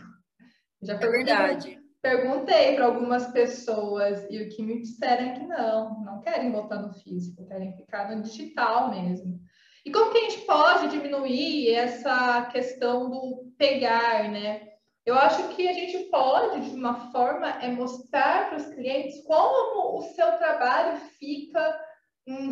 Já 0.83 0.95
é 0.95 0.99
verdade. 0.99 1.79
Perguntei 2.03 2.77
para 2.77 2.85
algumas 2.85 3.27
pessoas 3.33 4.27
e 4.31 4.41
o 4.41 4.49
que 4.49 4.63
me 4.63 4.81
disseram 4.81 5.25
é 5.25 5.33
que 5.33 5.47
não, 5.47 6.05
não 6.05 6.21
querem 6.21 6.53
voltar 6.53 6.81
no 6.81 6.93
físico, 6.93 7.47
querem 7.49 7.77
ficar 7.77 8.15
no 8.15 8.23
digital 8.23 8.91
mesmo. 8.91 9.41
E 9.85 9.91
como 9.91 10.11
que 10.13 10.19
a 10.19 10.31
gente 10.31 10.45
pode 10.47 10.89
diminuir 10.89 11.73
essa 11.73 12.43
questão 12.47 13.09
do 13.09 13.53
pegar, 13.57 14.31
né? 14.31 14.69
Eu 15.05 15.15
acho 15.15 15.49
que 15.55 15.69
a 15.69 15.73
gente 15.73 16.11
pode, 16.11 16.69
de 16.69 16.75
uma 16.75 17.13
forma, 17.13 17.49
é 17.63 17.69
mostrar 17.71 18.49
para 18.49 18.59
os 18.59 18.67
clientes 18.67 19.25
como 19.25 19.99
o 19.99 20.03
seu 20.03 20.27
trabalho 20.39 20.99
fica, 21.19 21.81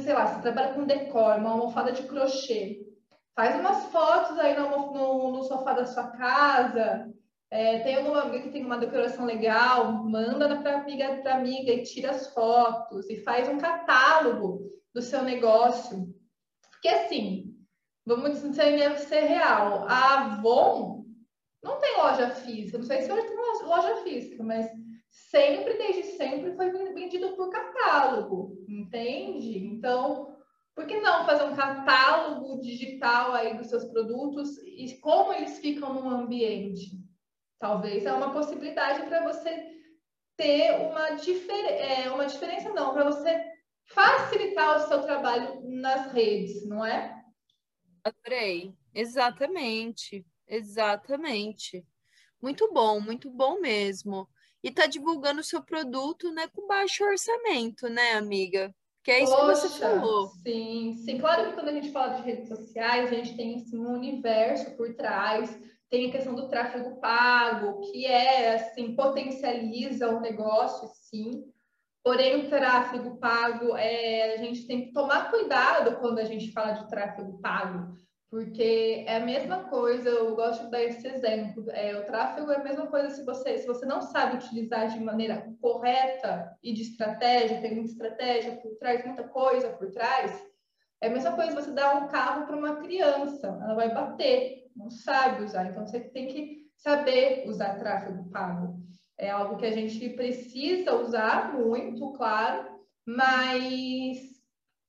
sei 0.01 0.13
lá, 0.13 0.27
você 0.27 0.43
trabalha 0.43 0.75
com 0.75 0.85
decor, 0.85 1.37
uma 1.37 1.51
almofada 1.51 1.91
de 1.91 2.05
crochê. 2.05 2.84
Faz 3.35 3.59
umas 3.59 3.85
fotos 3.87 4.39
aí 4.39 4.57
no, 4.57 4.93
no, 4.93 5.33
no 5.33 5.45
sofá 5.45 5.73
da 5.73 5.87
sua 5.87 6.09
casa. 6.11 7.13
É, 7.51 7.81
tem 7.81 7.97
alguma 7.97 8.23
amiga 8.23 8.45
que 8.45 8.51
tem 8.51 8.65
uma 8.65 8.79
decoração 8.79 9.25
legal, 9.25 9.93
manda 10.05 10.57
para 10.61 10.81
amiga, 10.81 11.17
para 11.23 11.37
amiga 11.37 11.73
e 11.73 11.83
tira 11.83 12.11
as 12.11 12.33
fotos 12.33 13.09
e 13.09 13.17
faz 13.23 13.49
um 13.49 13.59
catálogo 13.59 14.71
do 14.93 15.03
seu 15.03 15.23
negócio. 15.23 16.09
Porque 16.71 16.89
assim, 16.89 17.55
vamos 18.05 18.43
dizer, 18.43 18.99
ser 18.99 19.21
real. 19.21 19.85
A 19.89 20.15
Avon 20.15 21.05
não 21.63 21.79
tem 21.79 21.97
loja 21.97 22.31
física. 22.31 22.79
Não 22.79 22.85
sei 22.85 23.03
se 23.03 23.13
hoje 23.13 23.27
tem 23.27 23.37
loja 23.67 23.97
física, 24.03 24.43
mas 24.43 24.71
sempre, 25.09 25.75
desde 25.79 26.03
sempre, 26.17 26.55
foi 26.55 26.71
vendido 26.71 27.35
por 27.37 27.51
catálogo, 27.51 28.65
entende? 28.69 29.59
Então, 29.59 30.34
por 30.75 30.87
que 30.87 31.01
não 31.01 31.25
fazer 31.25 31.45
um 31.45 31.55
catálogo 31.55 32.61
digital 32.61 33.33
aí 33.33 33.57
dos 33.57 33.69
seus 33.69 33.85
produtos 33.85 34.59
e 34.59 34.99
como 35.01 35.33
eles 35.33 35.59
ficam 35.59 35.95
no 35.95 36.09
ambiente? 36.09 36.99
Talvez 37.59 38.05
é 38.05 38.13
uma 38.13 38.33
possibilidade 38.33 39.07
para 39.07 39.23
você 39.23 39.73
ter 40.37 40.73
uma, 40.81 41.11
difer 41.13 41.65
é, 41.67 42.11
uma 42.11 42.27
diferença, 42.27 42.71
não, 42.73 42.93
para 42.93 43.05
você 43.05 43.45
facilitar 43.87 44.77
o 44.77 44.89
seu 44.89 45.03
trabalho 45.03 45.61
nas 45.63 46.13
redes, 46.13 46.67
não 46.67 46.85
é? 46.85 47.23
Adorei. 48.03 48.75
Exatamente. 48.93 50.27
Exatamente. 50.47 51.87
Muito 52.41 52.71
bom, 52.73 53.01
muito 53.01 53.31
bom 53.31 53.61
mesmo. 53.61 54.29
E 54.63 54.71
tá 54.71 54.87
divulgando 54.87 55.41
o 55.41 55.45
seu 55.45 55.63
produto, 55.63 56.31
né, 56.33 56.49
com 56.49 56.67
baixo 56.67 57.05
orçamento, 57.05 57.89
né, 57.89 58.13
amiga? 58.13 58.75
Que 59.05 59.11
é 59.11 59.23
isso 59.23 59.37
Poxa, 59.37 59.69
que 59.69 59.75
você 59.75 59.81
falou. 59.81 60.29
Sim, 60.29 60.95
sim. 61.05 61.19
Claro 61.19 61.49
que 61.49 61.53
quando 61.53 61.69
a 61.69 61.73
gente 61.73 61.93
fala 61.93 62.15
de 62.15 62.23
redes 62.23 62.49
sociais, 62.49 63.13
a 63.13 63.15
gente 63.15 63.37
tem 63.37 63.57
assim, 63.57 63.79
um 63.79 63.93
universo 63.93 64.75
por 64.77 64.95
trás, 64.95 65.55
tem 65.91 66.09
a 66.09 66.13
questão 66.13 66.35
do 66.35 66.49
tráfego 66.49 66.99
pago, 67.01 67.83
que 67.83 68.07
é 68.07 68.55
assim, 68.55 68.97
potencializa 68.97 70.09
o 70.09 70.21
negócio, 70.21 70.89
sim. 70.95 71.45
Porém, 72.03 72.47
o 72.47 72.49
tráfego 72.49 73.19
pago, 73.19 73.77
é, 73.77 74.35
a 74.35 74.37
gente 74.39 74.67
tem 74.67 74.87
que 74.87 74.93
tomar 74.93 75.31
cuidado 75.31 75.99
quando 76.01 76.19
a 76.19 76.25
gente 76.25 76.51
fala 76.51 76.73
de 76.73 76.89
tráfego 76.89 77.39
pago, 77.41 77.99
porque 78.35 79.05
é 79.07 79.19
a 79.19 79.25
mesma 79.25 79.63
coisa, 79.63 80.09
eu 80.09 80.35
gosto 80.35 80.65
de 80.65 80.71
dar 80.73 80.83
esse 80.83 81.07
exemplo. 81.07 81.71
É, 81.71 81.97
o 81.97 82.05
tráfego 82.05 82.51
é 82.51 82.57
a 82.57 82.65
mesma 82.65 82.89
coisa 82.89 83.11
se 83.11 83.25
você, 83.25 83.59
se 83.59 83.65
você 83.65 83.87
não 83.87 84.03
sabe 84.03 84.39
utilizar 84.39 84.89
de 84.89 84.99
maneira 84.99 85.49
correta 85.61 86.53
e 86.61 86.73
de 86.73 86.83
estratégia, 86.83 87.61
tem 87.61 87.77
muita 87.77 87.93
estratégia 87.93 88.57
por 88.57 88.75
trás, 88.75 89.05
muita 89.05 89.23
coisa 89.23 89.69
por 89.69 89.89
trás. 89.93 90.45
É 91.01 91.07
a 91.07 91.11
mesma 91.11 91.31
coisa 91.37 91.55
você 91.55 91.71
dar 91.71 91.95
um 91.95 92.09
carro 92.09 92.45
para 92.45 92.57
uma 92.57 92.75
criança, 92.83 93.57
ela 93.63 93.75
vai 93.75 93.95
bater, 93.95 94.65
não 94.75 94.91
sabe 94.91 95.45
usar. 95.45 95.67
Então 95.67 95.87
você 95.87 96.01
tem 96.01 96.27
que 96.27 96.67
saber 96.77 97.45
usar 97.47 97.79
tráfego 97.79 98.29
pago. 98.31 98.83
É 99.17 99.31
algo 99.31 99.59
que 99.59 99.67
a 99.67 99.73
gente 99.73 100.09
precisa 100.09 100.97
usar 100.97 101.55
muito, 101.57 102.13
claro, 102.15 102.81
mas 103.07 104.43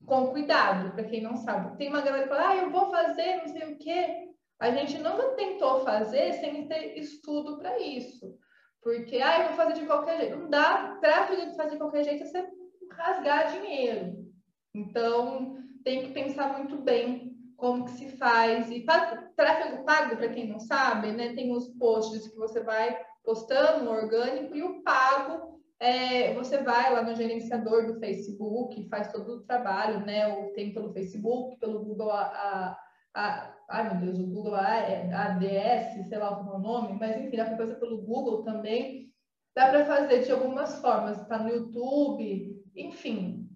com 0.05 0.27
cuidado, 0.27 0.93
para 0.93 1.03
quem 1.03 1.21
não 1.21 1.35
sabe. 1.35 1.77
Tem 1.77 1.89
uma 1.89 2.01
galera 2.01 2.23
que 2.23 2.29
fala, 2.29 2.49
ah, 2.49 2.57
eu 2.57 2.69
vou 2.69 2.91
fazer 2.91 3.37
não 3.37 3.47
sei 3.47 3.73
o 3.73 3.77
quê. 3.77 4.29
A 4.59 4.71
gente 4.71 4.97
não 4.99 5.35
tentou 5.35 5.83
fazer 5.83 6.33
sem 6.33 6.67
ter 6.67 6.97
estudo 6.97 7.57
para 7.57 7.79
isso. 7.79 8.37
Porque, 8.81 9.17
ah, 9.17 9.39
eu 9.39 9.47
vou 9.47 9.57
fazer 9.57 9.73
de 9.73 9.85
qualquer 9.85 10.17
jeito. 10.17 10.37
Não 10.37 10.49
dá 10.49 10.97
para 11.01 11.27
fazer 11.27 11.71
de 11.71 11.77
qualquer 11.77 12.03
jeito 12.03 12.23
é 12.23 12.25
você 12.27 12.47
rasgar 12.91 13.51
dinheiro. 13.51 14.25
Então, 14.73 15.57
tem 15.83 16.03
que 16.03 16.13
pensar 16.13 16.57
muito 16.57 16.77
bem 16.77 17.35
como 17.57 17.85
que 17.85 17.91
se 17.91 18.09
faz. 18.09 18.69
E 18.69 18.85
tráfego 19.35 19.83
pago, 19.85 20.17
para 20.17 20.29
quem 20.29 20.47
não 20.47 20.59
sabe, 20.59 21.11
né, 21.11 21.33
tem 21.33 21.51
os 21.51 21.67
posts 21.77 22.27
que 22.27 22.37
você 22.37 22.61
vai 22.61 22.97
postando, 23.23 23.89
o 23.89 23.93
orgânico, 23.93 24.55
e 24.55 24.63
o 24.63 24.83
pago 24.83 25.54
é, 25.79 26.33
você 26.33 26.59
vai 26.59 26.93
lá 26.93 27.01
no 27.01 27.15
gerenciador 27.15 27.85
do 27.85 27.99
Facebook, 27.99 28.87
faz 28.89 29.11
todo 29.11 29.33
o 29.33 29.43
trabalho, 29.43 30.05
né? 30.05 30.27
Ou 30.27 30.53
tem 30.53 30.73
pelo 30.73 30.93
Facebook, 30.93 31.59
pelo 31.59 31.83
Google 31.83 32.11
a, 32.11 32.77
a, 33.13 33.55
a 33.67 33.83
meu 33.83 34.01
Deus, 34.01 34.19
o 34.19 34.27
Google 34.27 34.55
ADS, 34.55 36.07
sei 36.07 36.17
lá 36.17 36.39
o 36.39 36.59
nome, 36.59 36.97
mas 36.99 37.17
enfim, 37.17 37.35
dá 37.37 37.45
para 37.45 37.57
fazer 37.57 37.75
pelo 37.75 38.01
Google 38.01 38.43
também. 38.43 39.13
Dá 39.55 39.69
para 39.69 39.85
fazer 39.85 40.23
de 40.23 40.31
algumas 40.31 40.79
formas, 40.81 41.21
está 41.21 41.37
no 41.37 41.49
YouTube, 41.49 42.61
enfim. 42.75 43.49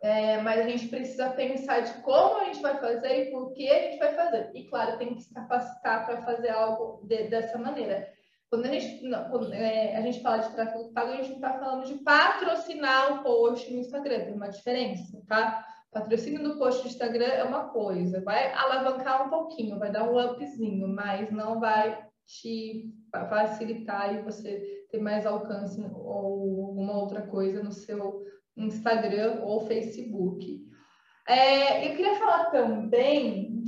É, 0.00 0.40
mas 0.42 0.60
a 0.60 0.68
gente 0.68 0.88
precisa 0.88 1.30
pensar 1.30 1.80
de 1.80 2.02
como 2.02 2.38
a 2.38 2.44
gente 2.44 2.60
vai 2.60 2.78
fazer 2.78 3.28
e 3.28 3.30
por 3.30 3.52
que 3.52 3.68
a 3.68 3.82
gente 3.82 3.98
vai 3.98 4.14
fazer. 4.14 4.50
E 4.54 4.64
claro, 4.68 4.98
tem 4.98 5.14
que 5.14 5.22
se 5.22 5.34
capacitar 5.34 6.06
para 6.06 6.22
fazer 6.22 6.50
algo 6.50 7.04
de, 7.06 7.24
dessa 7.24 7.58
maneira. 7.58 8.08
Quando 8.50 8.64
a 8.64 8.68
gente, 8.68 9.04
não, 9.04 9.28
quando, 9.28 9.52
é, 9.52 9.96
a 9.96 10.00
gente 10.00 10.22
fala 10.22 10.38
de 10.38 10.54
tráfego 10.54 10.92
pago, 10.92 11.12
a 11.12 11.16
gente 11.16 11.28
não 11.28 11.36
está 11.36 11.58
falando 11.58 11.86
de 11.86 11.94
patrocinar 11.96 13.14
o 13.14 13.22
post 13.22 13.70
no 13.70 13.80
Instagram, 13.80 14.24
tem 14.24 14.34
uma 14.34 14.48
diferença, 14.48 15.22
tá? 15.26 15.66
Patrocínio 15.90 16.42
do 16.42 16.58
post 16.58 16.82
do 16.82 16.88
Instagram 16.88 17.26
é 17.26 17.44
uma 17.44 17.68
coisa, 17.68 18.22
vai 18.22 18.52
alavancar 18.52 19.26
um 19.26 19.30
pouquinho, 19.30 19.78
vai 19.78 19.90
dar 19.90 20.10
um 20.10 20.18
upzinho, 20.18 20.88
mas 20.88 21.30
não 21.30 21.60
vai 21.60 22.06
te 22.26 22.90
facilitar 23.10 24.14
e 24.14 24.22
você 24.22 24.86
ter 24.90 25.00
mais 25.00 25.26
alcance 25.26 25.80
ou 25.92 26.66
alguma 26.66 27.00
outra 27.00 27.22
coisa 27.22 27.62
no 27.62 27.72
seu 27.72 28.24
Instagram 28.56 29.40
ou 29.42 29.66
Facebook. 29.66 30.66
É, 31.26 31.86
eu 31.86 31.96
queria 31.96 32.16
falar 32.16 32.50
também, 32.50 33.62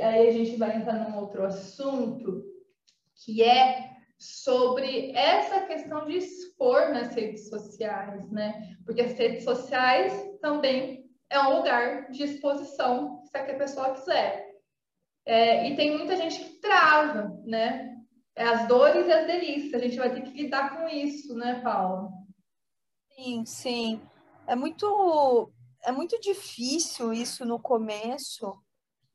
aí 0.00 0.28
a 0.28 0.32
gente 0.32 0.56
vai 0.56 0.76
entrar 0.76 1.10
num 1.10 1.18
outro 1.18 1.44
assunto, 1.44 2.42
que 3.14 3.42
é 3.42 3.97
sobre 4.18 5.12
essa 5.12 5.60
questão 5.62 6.04
de 6.04 6.16
expor 6.18 6.90
nas 6.90 7.14
redes 7.14 7.48
sociais, 7.48 8.28
né? 8.30 8.76
Porque 8.84 9.00
as 9.00 9.12
redes 9.12 9.44
sociais 9.44 10.12
também 10.40 11.08
é 11.30 11.38
um 11.40 11.56
lugar 11.56 12.10
de 12.10 12.24
exposição, 12.24 13.22
se 13.24 13.36
é 13.36 13.44
que 13.44 13.52
a 13.52 13.58
pessoa 13.58 13.94
quiser. 13.94 14.48
É, 15.24 15.70
e 15.70 15.76
tem 15.76 15.96
muita 15.96 16.16
gente 16.16 16.42
que 16.42 16.60
trava, 16.60 17.38
né? 17.44 17.96
É 18.34 18.44
as 18.44 18.66
dores 18.66 19.06
e 19.06 19.12
as 19.12 19.26
delícias. 19.26 19.74
A 19.74 19.84
gente 19.84 19.98
vai 19.98 20.12
ter 20.12 20.22
que 20.22 20.42
lidar 20.42 20.76
com 20.76 20.88
isso, 20.88 21.34
né, 21.34 21.60
Paula? 21.62 22.08
Sim, 23.10 23.44
sim. 23.44 24.00
É 24.46 24.56
muito, 24.56 25.52
é 25.84 25.92
muito 25.92 26.18
difícil 26.20 27.12
isso 27.12 27.44
no 27.44 27.60
começo, 27.60 28.58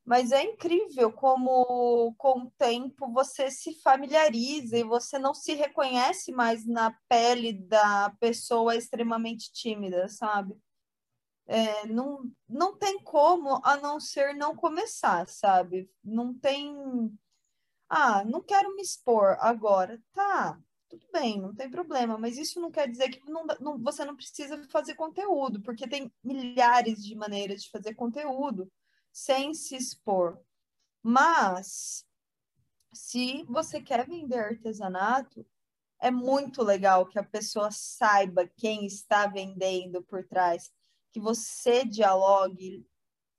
mas 0.05 0.31
é 0.31 0.43
incrível 0.43 1.11
como, 1.13 2.13
com 2.17 2.41
o 2.41 2.51
tempo, 2.51 3.11
você 3.11 3.49
se 3.49 3.79
familiariza 3.81 4.77
e 4.77 4.83
você 4.83 5.17
não 5.17 5.33
se 5.33 5.53
reconhece 5.53 6.31
mais 6.31 6.65
na 6.65 6.91
pele 7.07 7.53
da 7.53 8.09
pessoa 8.19 8.75
extremamente 8.75 9.51
tímida, 9.53 10.09
sabe? 10.09 10.55
É, 11.45 11.85
não, 11.87 12.29
não 12.47 12.77
tem 12.77 12.99
como 13.01 13.61
a 13.63 13.77
não 13.77 13.99
ser 13.99 14.33
não 14.35 14.55
começar, 14.55 15.27
sabe? 15.27 15.89
Não 16.03 16.33
tem. 16.33 16.73
Ah, 17.89 18.25
não 18.25 18.41
quero 18.41 18.75
me 18.75 18.81
expor 18.81 19.37
agora. 19.39 20.01
Tá, 20.13 20.59
tudo 20.89 21.05
bem, 21.13 21.39
não 21.39 21.55
tem 21.55 21.69
problema, 21.69 22.17
mas 22.17 22.37
isso 22.37 22.59
não 22.59 22.71
quer 22.71 22.89
dizer 22.89 23.09
que 23.09 23.29
não, 23.29 23.45
não, 23.59 23.77
você 23.79 24.03
não 24.03 24.15
precisa 24.15 24.61
fazer 24.69 24.95
conteúdo, 24.95 25.61
porque 25.61 25.87
tem 25.87 26.11
milhares 26.23 27.03
de 27.03 27.15
maneiras 27.15 27.63
de 27.63 27.69
fazer 27.69 27.95
conteúdo 27.95 28.69
sem 29.13 29.53
se 29.53 29.75
expor. 29.75 30.41
Mas, 31.01 32.05
se 32.91 33.43
você 33.43 33.79
quer 33.79 34.07
vender 34.07 34.39
artesanato, 34.39 35.45
é 36.01 36.09
muito 36.09 36.63
legal 36.63 37.05
que 37.05 37.19
a 37.19 37.23
pessoa 37.23 37.69
saiba 37.71 38.49
quem 38.57 38.85
está 38.85 39.27
vendendo 39.27 40.03
por 40.03 40.27
trás, 40.27 40.73
que 41.11 41.19
você 41.19 41.85
dialogue, 41.85 42.85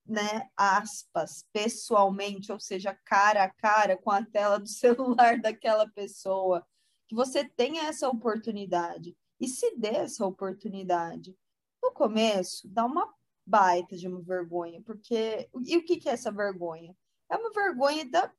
né, 0.06 0.48
aspas, 0.56 1.46
pessoalmente, 1.52 2.52
ou 2.52 2.60
seja, 2.60 2.98
cara 3.04 3.44
a 3.44 3.50
cara 3.50 3.96
com 3.96 4.10
a 4.10 4.24
tela 4.24 4.58
do 4.58 4.68
celular 4.68 5.40
daquela 5.40 5.88
pessoa, 5.88 6.66
que 7.06 7.14
você 7.14 7.44
tenha 7.44 7.84
essa 7.84 8.08
oportunidade 8.08 9.16
e 9.40 9.48
se 9.48 9.76
dê 9.76 9.96
essa 9.96 10.24
oportunidade. 10.24 11.36
No 11.82 11.92
começo, 11.92 12.68
dá 12.68 12.84
uma 12.86 13.12
baita 13.46 13.96
de 13.96 14.08
uma 14.08 14.22
vergonha, 14.22 14.80
porque 14.82 15.48
e 15.66 15.76
o 15.76 15.84
que, 15.84 15.98
que 15.98 16.08
é 16.08 16.12
essa 16.12 16.32
vergonha? 16.32 16.96
É 17.30 17.36
uma 17.36 17.50
vergonha 17.50 18.08
da 18.08 18.32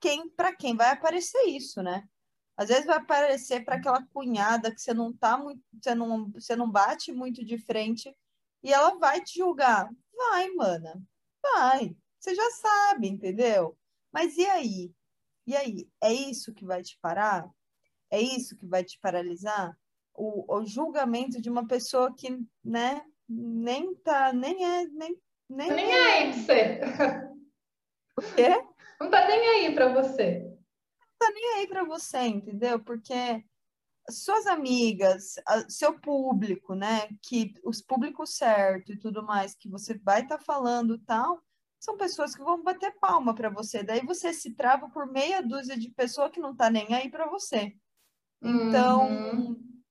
quem 0.00 0.28
para 0.28 0.54
quem 0.54 0.76
vai 0.76 0.90
aparecer 0.90 1.42
isso, 1.44 1.82
né? 1.82 2.08
Às 2.56 2.68
vezes 2.68 2.86
vai 2.86 2.96
aparecer 2.96 3.64
para 3.64 3.76
aquela 3.76 4.06
cunhada 4.12 4.72
que 4.72 4.80
você 4.80 4.94
não 4.94 5.12
tá 5.12 5.36
muito, 5.36 5.62
você 5.72 5.94
não, 5.94 6.30
você 6.30 6.56
não 6.56 6.70
bate 6.70 7.12
muito 7.12 7.44
de 7.44 7.58
frente 7.58 8.14
e 8.62 8.72
ela 8.72 8.96
vai 8.98 9.20
te 9.22 9.38
julgar. 9.38 9.90
Vai, 10.16 10.50
mana. 10.50 11.02
Vai. 11.42 11.96
Você 12.18 12.34
já 12.34 12.50
sabe, 12.50 13.08
entendeu? 13.08 13.76
Mas 14.12 14.36
e 14.36 14.46
aí? 14.46 14.92
E 15.46 15.56
aí? 15.56 15.88
É 16.00 16.12
isso 16.12 16.54
que 16.54 16.64
vai 16.64 16.82
te 16.82 16.96
parar? 17.00 17.50
É 18.10 18.20
isso 18.20 18.56
que 18.56 18.66
vai 18.66 18.84
te 18.84 18.98
paralisar? 19.00 19.76
O, 20.14 20.56
o 20.56 20.64
julgamento 20.64 21.40
de 21.40 21.50
uma 21.50 21.66
pessoa 21.66 22.14
que, 22.14 22.38
né, 22.64 23.04
nem 23.28 23.94
tá, 23.96 24.32
nem 24.32 24.64
é, 24.64 24.86
nem. 24.88 25.16
Nem, 25.48 25.70
nem 25.72 25.92
é 25.92 26.12
aí 26.12 26.32
pra 26.32 26.42
você. 26.42 26.80
O 28.16 28.22
quê? 28.34 28.48
Não 29.00 29.10
tá 29.10 29.26
nem 29.26 29.48
aí 29.48 29.74
para 29.74 29.92
você. 29.92 30.40
Não 30.40 31.18
tá 31.18 31.30
nem 31.32 31.54
aí 31.54 31.66
para 31.66 31.84
você, 31.84 32.18
entendeu? 32.20 32.80
Porque 32.80 33.44
suas 34.10 34.46
amigas, 34.46 35.34
seu 35.68 35.98
público, 35.98 36.74
né? 36.74 37.08
Que 37.22 37.52
os 37.64 37.82
públicos 37.82 38.36
certo 38.36 38.92
e 38.92 38.98
tudo 38.98 39.22
mais 39.22 39.54
que 39.54 39.68
você 39.68 39.98
vai 39.98 40.22
estar 40.22 40.38
tá 40.38 40.44
falando 40.44 40.98
tal, 41.00 41.42
são 41.80 41.96
pessoas 41.96 42.34
que 42.34 42.42
vão 42.42 42.62
bater 42.62 42.98
palma 42.98 43.34
para 43.34 43.50
você. 43.50 43.82
Daí 43.82 44.04
você 44.04 44.32
se 44.32 44.54
trava 44.54 44.88
por 44.88 45.06
meia 45.06 45.42
dúzia 45.42 45.76
de 45.76 45.90
pessoas 45.90 46.30
que 46.30 46.40
não 46.40 46.56
tá 46.56 46.70
nem 46.70 46.94
aí 46.94 47.10
para 47.10 47.28
você. 47.28 47.74
Então, 48.42 49.08
uhum. 49.08 49.82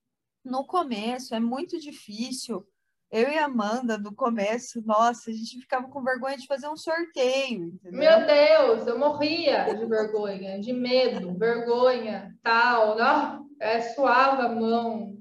no 0.44 0.66
começo 0.66 1.36
é 1.36 1.40
muito 1.40 1.80
difícil 1.80 2.68
eu 3.14 3.30
e 3.30 3.38
a 3.38 3.46
Amanda, 3.46 3.96
no 3.96 4.12
começo, 4.16 4.82
nossa, 4.84 5.30
a 5.30 5.34
gente 5.34 5.60
ficava 5.60 5.88
com 5.88 6.02
vergonha 6.02 6.36
de 6.36 6.48
fazer 6.48 6.68
um 6.68 6.76
sorteio. 6.76 7.68
Entendeu? 7.68 8.00
Meu 8.00 8.26
Deus, 8.26 8.88
eu 8.88 8.98
morria 8.98 9.72
de 9.72 9.86
vergonha, 9.86 10.60
de 10.60 10.74
medo, 10.74 11.38
vergonha, 11.38 12.36
tal. 12.42 12.98
Não. 12.98 13.48
é, 13.60 13.82
suava 13.82 14.46
a 14.46 14.50
mão, 14.50 15.16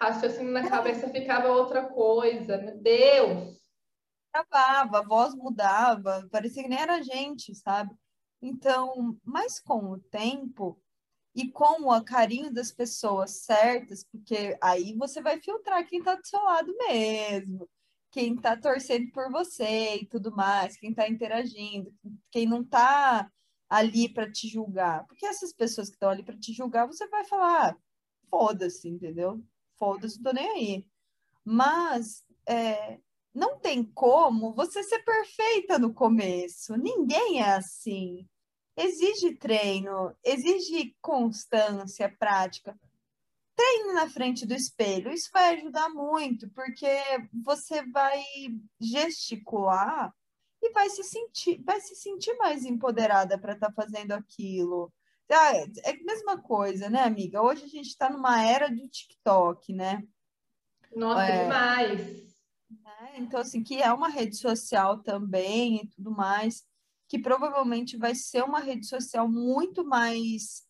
raciocínio 0.00 0.52
na 0.52 0.68
cabeça 0.68 1.08
ficava 1.08 1.46
outra 1.46 1.84
coisa. 1.84 2.58
Meu 2.58 2.78
Deus! 2.78 3.56
Travava, 4.32 4.98
a 4.98 5.06
voz 5.06 5.32
mudava, 5.36 6.26
parecia 6.32 6.64
que 6.64 6.68
nem 6.68 6.80
era 6.80 7.00
gente, 7.00 7.54
sabe? 7.54 7.94
Então, 8.42 9.16
mas 9.24 9.60
com 9.60 9.92
o 9.92 10.00
tempo 10.00 10.76
e 11.36 11.50
com 11.52 11.90
o 11.90 12.02
carinho 12.02 12.50
das 12.50 12.72
pessoas 12.72 13.42
certas, 13.42 14.02
porque 14.02 14.56
aí 14.58 14.96
você 14.96 15.20
vai 15.20 15.38
filtrar 15.38 15.86
quem 15.86 15.98
está 15.98 16.14
do 16.14 16.26
seu 16.26 16.40
lado 16.42 16.74
mesmo, 16.88 17.68
quem 18.10 18.34
está 18.34 18.56
torcendo 18.56 19.12
por 19.12 19.30
você 19.30 19.96
e 19.96 20.06
tudo 20.06 20.34
mais, 20.34 20.78
quem 20.78 20.90
está 20.90 21.06
interagindo, 21.06 21.94
quem 22.30 22.46
não 22.46 22.62
está 22.62 23.30
ali 23.68 24.08
para 24.08 24.32
te 24.32 24.48
julgar. 24.48 25.06
Porque 25.06 25.26
essas 25.26 25.52
pessoas 25.52 25.90
que 25.90 25.96
estão 25.96 26.08
ali 26.08 26.22
para 26.22 26.38
te 26.38 26.54
julgar, 26.54 26.86
você 26.86 27.06
vai 27.08 27.22
falar, 27.26 27.68
ah, 27.68 27.76
foda-se, 28.30 28.88
entendeu? 28.88 29.44
Foda-se, 29.78 30.16
não 30.16 30.32
tô 30.32 30.32
nem 30.32 30.48
aí. 30.48 30.86
Mas 31.44 32.24
é, 32.48 32.98
não 33.34 33.58
tem 33.58 33.84
como 33.84 34.54
você 34.54 34.82
ser 34.82 35.00
perfeita 35.00 35.78
no 35.78 35.92
começo. 35.92 36.74
Ninguém 36.78 37.42
é 37.42 37.56
assim. 37.56 38.26
Exige 38.76 39.34
treino, 39.36 40.14
exige 40.22 40.94
constância, 41.00 42.14
prática. 42.18 42.78
Treine 43.54 43.94
na 43.94 44.10
frente 44.10 44.44
do 44.44 44.52
espelho. 44.52 45.10
Isso 45.10 45.30
vai 45.32 45.56
ajudar 45.56 45.88
muito, 45.88 46.48
porque 46.50 46.86
você 47.42 47.82
vai 47.86 48.22
gesticular 48.78 50.12
e 50.62 50.70
vai 50.72 50.90
se 50.90 51.02
sentir, 51.02 51.62
vai 51.64 51.80
se 51.80 51.94
sentir 51.94 52.34
mais 52.36 52.64
empoderada 52.64 53.38
para 53.38 53.54
estar 53.54 53.68
tá 53.68 53.72
fazendo 53.72 54.12
aquilo. 54.12 54.92
Ah, 55.30 55.56
é 55.56 55.90
a 55.90 56.04
mesma 56.04 56.40
coisa, 56.40 56.88
né, 56.88 57.02
amiga? 57.02 57.42
Hoje 57.42 57.64
a 57.64 57.68
gente 57.68 57.88
está 57.88 58.10
numa 58.10 58.42
era 58.42 58.68
do 58.68 58.88
TikTok, 58.88 59.72
né? 59.72 60.02
Nossa, 60.94 61.24
é, 61.24 61.42
demais. 61.42 62.36
Né? 62.70 63.12
Então, 63.16 63.40
assim, 63.40 63.62
que 63.62 63.82
é 63.82 63.92
uma 63.92 64.08
rede 64.08 64.36
social 64.36 65.02
também 65.02 65.82
e 65.82 65.88
tudo 65.88 66.10
mais, 66.10 66.64
que 67.08 67.18
provavelmente 67.18 67.96
vai 67.96 68.14
ser 68.14 68.42
uma 68.42 68.60
rede 68.60 68.86
social 68.86 69.28
muito 69.28 69.84
mais 69.84 70.64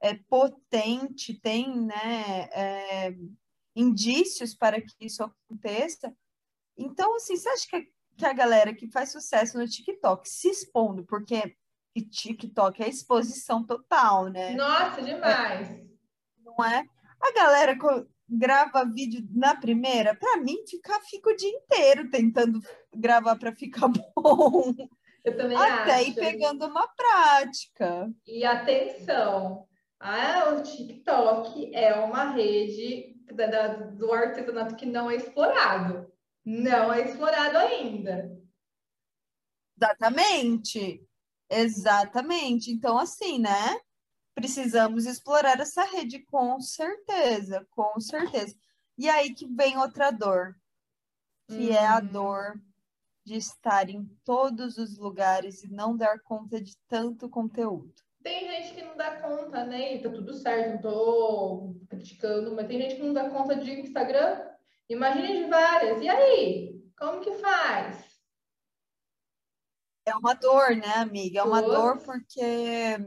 é, 0.00 0.14
potente, 0.14 1.34
tem 1.34 1.80
né, 1.80 2.48
é, 2.52 3.14
indícios 3.74 4.54
para 4.54 4.80
que 4.80 4.94
isso 5.00 5.22
aconteça. 5.22 6.14
Então, 6.76 7.14
assim, 7.16 7.36
você 7.36 7.48
acha 7.48 7.66
que, 7.68 7.92
que 8.16 8.24
a 8.24 8.32
galera 8.32 8.74
que 8.74 8.88
faz 8.88 9.12
sucesso 9.12 9.58
no 9.58 9.68
TikTok 9.68 10.28
se 10.28 10.48
expondo, 10.48 11.04
porque 11.04 11.56
TikTok 11.94 12.82
é 12.82 12.88
exposição 12.88 13.64
total, 13.64 14.28
né? 14.28 14.52
Nossa, 14.54 15.02
demais! 15.02 15.70
É, 15.70 15.84
não 16.38 16.64
é? 16.64 16.86
A 17.20 17.32
galera 17.32 17.76
grava 18.28 18.84
vídeo 18.84 19.26
na 19.32 19.56
primeira, 19.56 20.14
para 20.14 20.40
mim, 20.40 20.64
fica, 20.66 20.98
fica 21.02 21.30
o 21.30 21.36
dia 21.36 21.50
inteiro 21.50 22.08
tentando 22.08 22.60
gravar 22.94 23.36
para 23.36 23.54
ficar 23.54 23.88
bom. 24.16 24.74
Eu 25.24 25.36
também 25.36 25.56
Até 25.56 25.96
acho. 25.96 26.10
ir 26.10 26.14
pegando 26.14 26.66
uma 26.66 26.88
prática. 26.88 28.10
E 28.26 28.44
atenção, 28.44 29.66
a, 29.98 30.54
o 30.54 30.62
TikTok 30.62 31.74
é 31.74 31.94
uma 31.94 32.30
rede 32.30 33.16
da, 33.32 33.46
da, 33.46 33.68
do 33.68 34.12
artesanato 34.12 34.76
que 34.76 34.86
não 34.86 35.10
é 35.10 35.16
explorado. 35.16 36.10
Não 36.44 36.92
é 36.92 37.02
explorado 37.02 37.58
ainda. 37.58 38.30
Exatamente. 39.76 41.06
Exatamente. 41.50 42.70
Então, 42.70 42.98
assim, 42.98 43.38
né? 43.38 43.78
precisamos 44.34 45.06
explorar 45.06 45.60
essa 45.60 45.84
rede 45.84 46.20
com 46.20 46.60
certeza, 46.60 47.66
com 47.70 48.00
certeza. 48.00 48.56
E 48.96 49.08
aí 49.08 49.34
que 49.34 49.46
vem 49.46 49.76
outra 49.76 50.10
dor, 50.10 50.56
que 51.48 51.70
é 51.70 51.86
a 51.86 51.98
uhum. 51.98 52.06
dor 52.06 52.60
de 53.30 53.36
estar 53.36 53.88
em 53.88 54.04
todos 54.24 54.76
os 54.76 54.98
lugares 54.98 55.62
e 55.62 55.70
não 55.70 55.96
dar 55.96 56.18
conta 56.20 56.60
de 56.60 56.76
tanto 56.88 57.28
conteúdo. 57.28 57.94
Tem 58.24 58.50
gente 58.50 58.74
que 58.74 58.82
não 58.82 58.96
dá 58.96 59.20
conta, 59.20 59.64
né? 59.64 59.94
E 59.94 60.02
tá 60.02 60.10
tudo 60.10 60.34
certo, 60.34 60.72
não 60.72 60.80
tô 60.80 61.76
criticando, 61.88 62.54
mas 62.56 62.66
tem 62.66 62.82
gente 62.82 62.96
que 62.96 63.02
não 63.02 63.14
dá 63.14 63.30
conta 63.30 63.54
de 63.54 63.70
Instagram. 63.70 64.50
Imagina 64.88 65.28
de 65.28 65.44
várias. 65.48 66.02
E 66.02 66.08
aí? 66.08 66.82
Como 66.98 67.20
que 67.20 67.32
faz? 67.34 68.04
É 70.04 70.16
uma 70.16 70.34
dor, 70.34 70.74
né, 70.74 70.94
amiga? 70.96 71.38
É 71.38 71.42
uma 71.44 71.62
dor 71.62 72.02
porque 72.02 72.98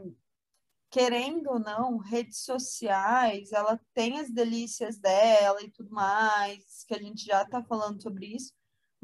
querendo 0.90 1.50
ou 1.50 1.58
não, 1.58 1.98
redes 1.98 2.38
sociais, 2.44 3.52
ela 3.52 3.78
tem 3.92 4.20
as 4.20 4.30
delícias 4.30 4.96
dela 4.96 5.60
e 5.60 5.70
tudo 5.70 5.90
mais, 5.90 6.84
que 6.86 6.94
a 6.94 6.98
gente 6.98 7.24
já 7.24 7.42
está 7.42 7.62
falando 7.62 8.00
sobre 8.00 8.26
isso, 8.26 8.54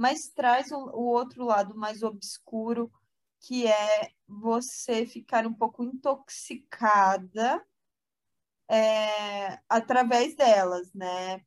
mas 0.00 0.30
traz 0.30 0.72
o, 0.72 0.78
o, 0.78 1.08
outro 1.08 1.44
lado 1.44 1.76
mais 1.76 2.02
obscuro, 2.02 2.90
que 3.38 3.66
é 3.66 4.08
você 4.26 5.04
ficar 5.04 5.46
um 5.46 5.52
pouco 5.52 5.84
intoxicada 5.84 7.62
é, 8.66 9.58
através 9.68 10.34
delas, 10.34 10.90
né? 10.94 11.44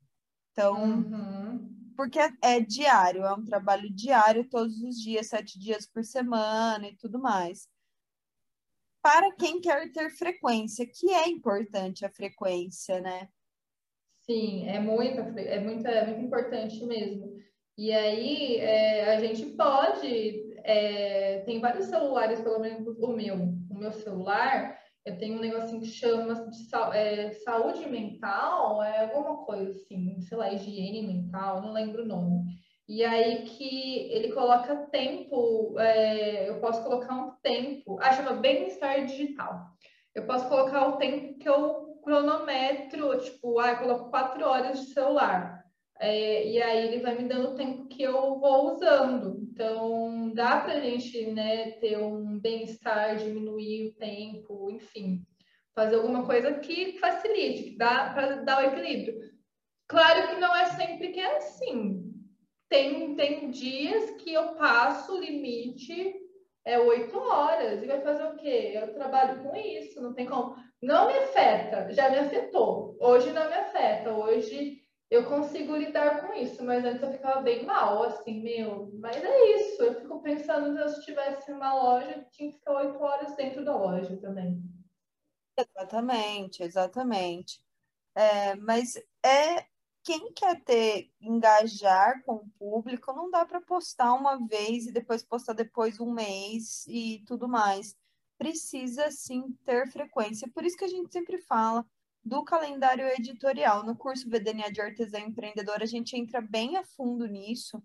Então, 0.52 0.84
uhum. 0.84 1.92
porque 1.96 2.20
é, 2.20 2.30
é 2.42 2.60
diário, 2.60 3.24
é 3.24 3.34
um 3.34 3.44
trabalho 3.44 3.92
diário, 3.92 4.48
todos 4.48 4.80
os 4.82 5.00
dias, 5.00 5.26
sete 5.26 5.58
dias 5.58 5.84
por 5.84 6.04
semana 6.04 6.86
e 6.86 6.96
tudo 6.96 7.18
mais 7.18 7.68
para 9.02 9.34
quem 9.34 9.60
quer 9.60 9.92
ter 9.92 10.08
frequência, 10.10 10.86
que 10.86 11.10
é 11.10 11.28
importante 11.28 12.06
a 12.06 12.10
frequência, 12.10 13.02
né? 13.02 13.28
Sim, 14.22 14.66
é 14.66 14.80
muito, 14.80 15.20
é 15.20 15.60
muito, 15.60 15.86
é 15.86 16.06
muito 16.06 16.24
importante 16.24 16.82
mesmo. 16.86 17.36
E 17.76 17.92
aí 17.92 18.56
é, 18.58 19.14
a 19.14 19.20
gente 19.20 19.46
pode, 19.56 20.52
é, 20.64 21.40
tem 21.40 21.60
vários 21.60 21.86
celulares, 21.86 22.40
pelo 22.40 22.60
menos 22.60 22.86
o 22.98 23.08
meu, 23.08 23.36
o 23.70 23.74
meu 23.74 23.92
celular, 23.92 24.78
eu 25.04 25.18
tenho 25.18 25.36
um 25.36 25.40
negocinho 25.40 25.80
que 25.80 25.86
chama 25.86 26.48
de 26.48 26.68
é, 26.94 27.32
saúde 27.44 27.86
mental, 27.88 28.82
é 28.82 29.02
alguma 29.02 29.44
coisa 29.44 29.70
assim, 29.70 30.20
sei 30.22 30.38
lá, 30.38 30.52
higiene 30.52 31.06
mental, 31.06 31.60
não 31.60 31.72
lembro 31.72 32.04
o 32.04 32.06
nome. 32.06 32.44
E 32.88 33.02
aí 33.04 33.44
que 33.44 34.12
ele 34.12 34.32
coloca 34.32 34.86
tempo, 34.90 35.78
é, 35.78 36.48
eu 36.48 36.60
posso 36.60 36.82
colocar 36.82 37.14
um 37.14 37.32
tempo, 37.42 37.98
ah, 38.00 38.12
chama 38.12 38.34
bem-estar 38.34 39.04
digital. 39.04 39.68
Eu 40.14 40.26
posso 40.26 40.48
colocar 40.48 40.88
o 40.88 40.96
tempo 40.96 41.38
que 41.38 41.48
eu 41.48 41.98
cronometro, 42.02 43.18
tipo, 43.20 43.58
ah, 43.58 43.72
eu 43.72 43.78
coloco 43.78 44.10
quatro 44.10 44.46
horas 44.46 44.80
de 44.80 44.92
celular. 44.92 45.53
É, 46.04 46.46
e 46.48 46.62
aí 46.62 46.86
ele 46.86 47.02
vai 47.02 47.16
me 47.16 47.28
dando 47.28 47.50
o 47.50 47.54
tempo 47.54 47.88
que 47.88 48.02
eu 48.02 48.38
vou 48.38 48.74
usando. 48.74 49.38
Então, 49.42 50.32
dá 50.34 50.60
para 50.60 50.74
a 50.74 50.80
gente 50.80 51.26
né, 51.26 51.72
ter 51.72 51.98
um 51.98 52.38
bem-estar, 52.38 53.16
diminuir 53.16 53.88
o 53.88 53.94
tempo, 53.94 54.70
enfim, 54.70 55.24
fazer 55.74 55.96
alguma 55.96 56.26
coisa 56.26 56.54
que 56.54 56.98
facilite, 56.98 57.70
que 57.70 57.76
dá 57.76 58.12
para 58.12 58.42
dar 58.42 58.62
o 58.62 58.66
equilíbrio. 58.66 59.18
Claro 59.88 60.28
que 60.28 60.40
não 60.40 60.54
é 60.54 60.66
sempre 60.66 61.08
que 61.08 61.20
é 61.20 61.36
assim 61.36 62.14
tem, 62.74 63.14
tem 63.14 63.50
dias 63.50 64.10
que 64.12 64.32
eu 64.32 64.54
passo 64.54 65.14
o 65.14 65.20
limite 65.20 66.12
é 66.64 66.76
oito 66.78 67.16
horas 67.18 67.82
e 67.82 67.86
vai 67.86 68.00
fazer 68.00 68.24
o 68.24 68.36
quê? 68.36 68.72
Eu 68.74 68.92
trabalho 68.94 69.42
com 69.42 69.54
isso, 69.54 70.02
não 70.02 70.12
tem 70.12 70.26
como. 70.26 70.56
Não 70.82 71.06
me 71.06 71.12
afeta, 71.12 71.92
já 71.92 72.10
me 72.10 72.18
afetou. 72.18 72.96
Hoje 72.98 73.30
não 73.32 73.46
me 73.48 73.54
afeta, 73.54 74.12
hoje 74.12 74.78
eu 75.10 75.26
consigo 75.26 75.76
lidar 75.76 76.26
com 76.26 76.32
isso, 76.34 76.64
mas 76.64 76.84
antes 76.84 77.02
eu 77.02 77.12
ficava 77.12 77.40
bem 77.42 77.64
mal, 77.64 78.02
assim, 78.04 78.42
meu. 78.42 78.90
Mas 78.94 79.16
é 79.16 79.56
isso, 79.56 79.82
eu 79.82 80.00
fico 80.00 80.22
pensando 80.22 80.72
se 80.72 80.80
eu 80.80 80.86
estivesse 80.86 81.50
em 81.50 81.54
uma 81.54 81.74
loja, 81.74 82.26
tinha 82.32 82.50
que 82.50 82.58
ficar 82.58 82.74
oito 82.76 82.98
horas 82.98 83.36
dentro 83.36 83.64
da 83.64 83.76
loja 83.76 84.16
também. 84.16 84.62
Exatamente, 85.56 86.62
exatamente. 86.62 87.62
É, 88.14 88.54
mas 88.56 88.96
é 89.24 89.66
quem 90.02 90.32
quer 90.32 90.62
ter, 90.62 91.10
engajar 91.20 92.22
com 92.24 92.34
o 92.34 92.50
público, 92.58 93.12
não 93.12 93.30
dá 93.30 93.44
para 93.46 93.60
postar 93.60 94.12
uma 94.14 94.36
vez 94.46 94.86
e 94.86 94.92
depois 94.92 95.24
postar 95.24 95.54
depois 95.54 95.98
um 95.98 96.12
mês 96.12 96.86
e 96.86 97.22
tudo 97.26 97.48
mais. 97.48 97.96
Precisa 98.36 99.10
sim 99.10 99.52
ter 99.64 99.90
frequência. 99.90 100.48
Por 100.52 100.64
isso 100.64 100.76
que 100.76 100.84
a 100.84 100.88
gente 100.88 101.12
sempre 101.12 101.38
fala 101.38 101.86
do 102.24 102.42
calendário 102.44 103.06
editorial. 103.08 103.84
No 103.84 103.96
curso 103.96 104.28
VDNA 104.28 104.72
de 104.72 104.80
Artesã 104.80 105.20
Empreendedora, 105.20 105.84
a 105.84 105.86
gente 105.86 106.16
entra 106.16 106.40
bem 106.40 106.76
a 106.76 106.84
fundo 106.84 107.26
nisso 107.26 107.82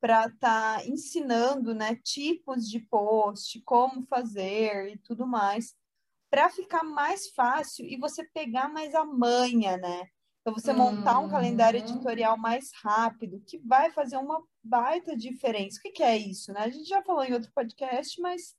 para 0.00 0.26
estar 0.26 0.78
tá 0.78 0.86
ensinando 0.86 1.74
né, 1.74 1.96
tipos 1.96 2.68
de 2.68 2.80
post, 2.80 3.60
como 3.62 4.06
fazer 4.06 4.92
e 4.92 4.98
tudo 4.98 5.26
mais, 5.26 5.74
para 6.30 6.48
ficar 6.50 6.82
mais 6.84 7.28
fácil 7.30 7.86
e 7.86 7.96
você 7.96 8.24
pegar 8.24 8.68
mais 8.68 8.94
a 8.94 9.04
manha, 9.04 9.76
né? 9.76 10.08
Então, 10.40 10.54
você 10.54 10.72
montar 10.72 11.18
um 11.18 11.28
calendário 11.28 11.80
uhum. 11.80 11.86
editorial 11.88 12.38
mais 12.38 12.70
rápido, 12.80 13.42
que 13.48 13.58
vai 13.58 13.90
fazer 13.90 14.16
uma 14.16 14.40
baita 14.62 15.16
diferença. 15.16 15.78
O 15.78 15.82
que, 15.82 15.90
que 15.90 16.02
é 16.04 16.16
isso, 16.16 16.52
né? 16.52 16.60
A 16.60 16.68
gente 16.68 16.88
já 16.88 17.02
falou 17.02 17.24
em 17.24 17.32
outro 17.32 17.50
podcast, 17.52 18.20
mas 18.20 18.54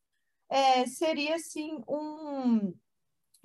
é, 0.50 0.86
seria, 0.86 1.36
assim, 1.36 1.82
um, 1.88 2.74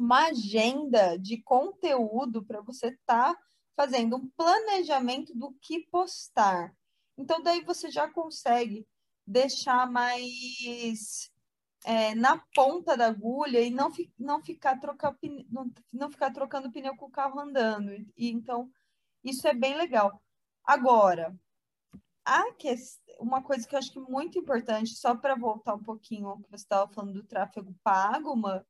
uma 0.03 0.27
agenda 0.27 1.17
de 1.17 1.41
conteúdo 1.41 2.45
para 2.45 2.61
você 2.61 2.89
estar 2.89 3.35
tá 3.35 3.41
fazendo 3.77 4.17
um 4.17 4.29
planejamento 4.31 5.33
do 5.33 5.53
que 5.61 5.87
postar. 5.87 6.75
Então, 7.17 7.41
daí 7.41 7.63
você 7.65 7.89
já 7.89 8.11
consegue 8.11 8.85
deixar 9.25 9.89
mais 9.89 11.31
é, 11.85 12.17
na 12.17 12.37
ponta 12.53 12.97
da 12.97 13.07
agulha 13.07 13.61
e 13.61 13.71
não, 13.71 13.93
fi, 13.93 14.13
não, 14.19 14.43
ficar 14.43 14.81
trocar, 14.81 15.17
não, 15.49 15.71
não 15.93 16.11
ficar 16.11 16.33
trocando 16.33 16.73
pneu 16.73 16.97
com 16.97 17.07
o 17.07 17.11
carro 17.11 17.39
andando. 17.39 17.93
E, 18.17 18.29
então, 18.29 18.69
isso 19.23 19.47
é 19.47 19.55
bem 19.55 19.77
legal. 19.77 20.21
Agora, 20.65 21.33
a 22.25 22.43
uma 23.21 23.41
coisa 23.41 23.69
que 23.69 23.75
eu 23.75 23.79
acho 23.79 23.93
que 23.93 23.99
é 24.01 24.03
muito 24.03 24.37
importante, 24.37 24.97
só 24.97 25.15
para 25.15 25.37
voltar 25.37 25.75
um 25.75 25.83
pouquinho 25.83 26.27
ao 26.27 26.39
que 26.39 26.51
você 26.51 26.65
estava 26.65 26.93
falando 26.93 27.15
do 27.15 27.25
tráfego 27.25 27.73
pago, 27.85 28.33
uma, 28.33 28.67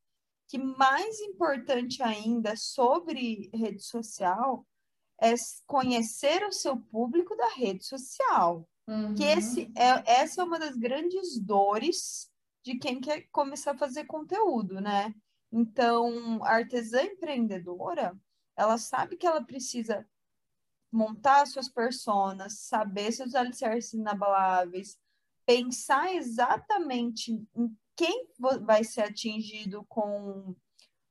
que 0.52 0.58
mais 0.58 1.18
importante 1.20 2.02
ainda 2.02 2.54
sobre 2.56 3.48
rede 3.54 3.82
social 3.82 4.66
é 5.18 5.32
conhecer 5.66 6.44
o 6.44 6.52
seu 6.52 6.76
público 6.76 7.34
da 7.34 7.48
rede 7.54 7.86
social. 7.86 8.68
Uhum. 8.86 9.14
Que 9.14 9.24
esse 9.24 9.72
é, 9.74 10.20
essa 10.20 10.42
é 10.42 10.44
uma 10.44 10.58
das 10.58 10.76
grandes 10.76 11.40
dores 11.40 12.30
de 12.62 12.76
quem 12.76 13.00
quer 13.00 13.22
começar 13.32 13.70
a 13.70 13.78
fazer 13.78 14.04
conteúdo, 14.04 14.78
né? 14.78 15.14
Então, 15.50 16.44
a 16.44 16.50
artesã 16.56 17.00
empreendedora, 17.02 18.14
ela 18.54 18.76
sabe 18.76 19.16
que 19.16 19.26
ela 19.26 19.42
precisa 19.42 20.06
montar 20.92 21.46
suas 21.46 21.70
personas, 21.70 22.58
saber 22.58 23.10
seus 23.10 23.34
alicerces 23.34 23.94
inabaláveis, 23.94 24.98
pensar 25.46 26.14
exatamente 26.14 27.42
em 27.54 27.74
quem 27.96 28.28
vai 28.62 28.84
ser 28.84 29.02
atingido 29.02 29.84
com, 29.88 30.54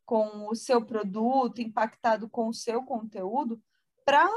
com 0.05 0.47
o 0.47 0.55
seu 0.55 0.85
produto, 0.85 1.61
impactado 1.61 2.29
com 2.29 2.47
o 2.47 2.53
seu 2.53 2.83
conteúdo, 2.83 3.61
para 4.05 4.27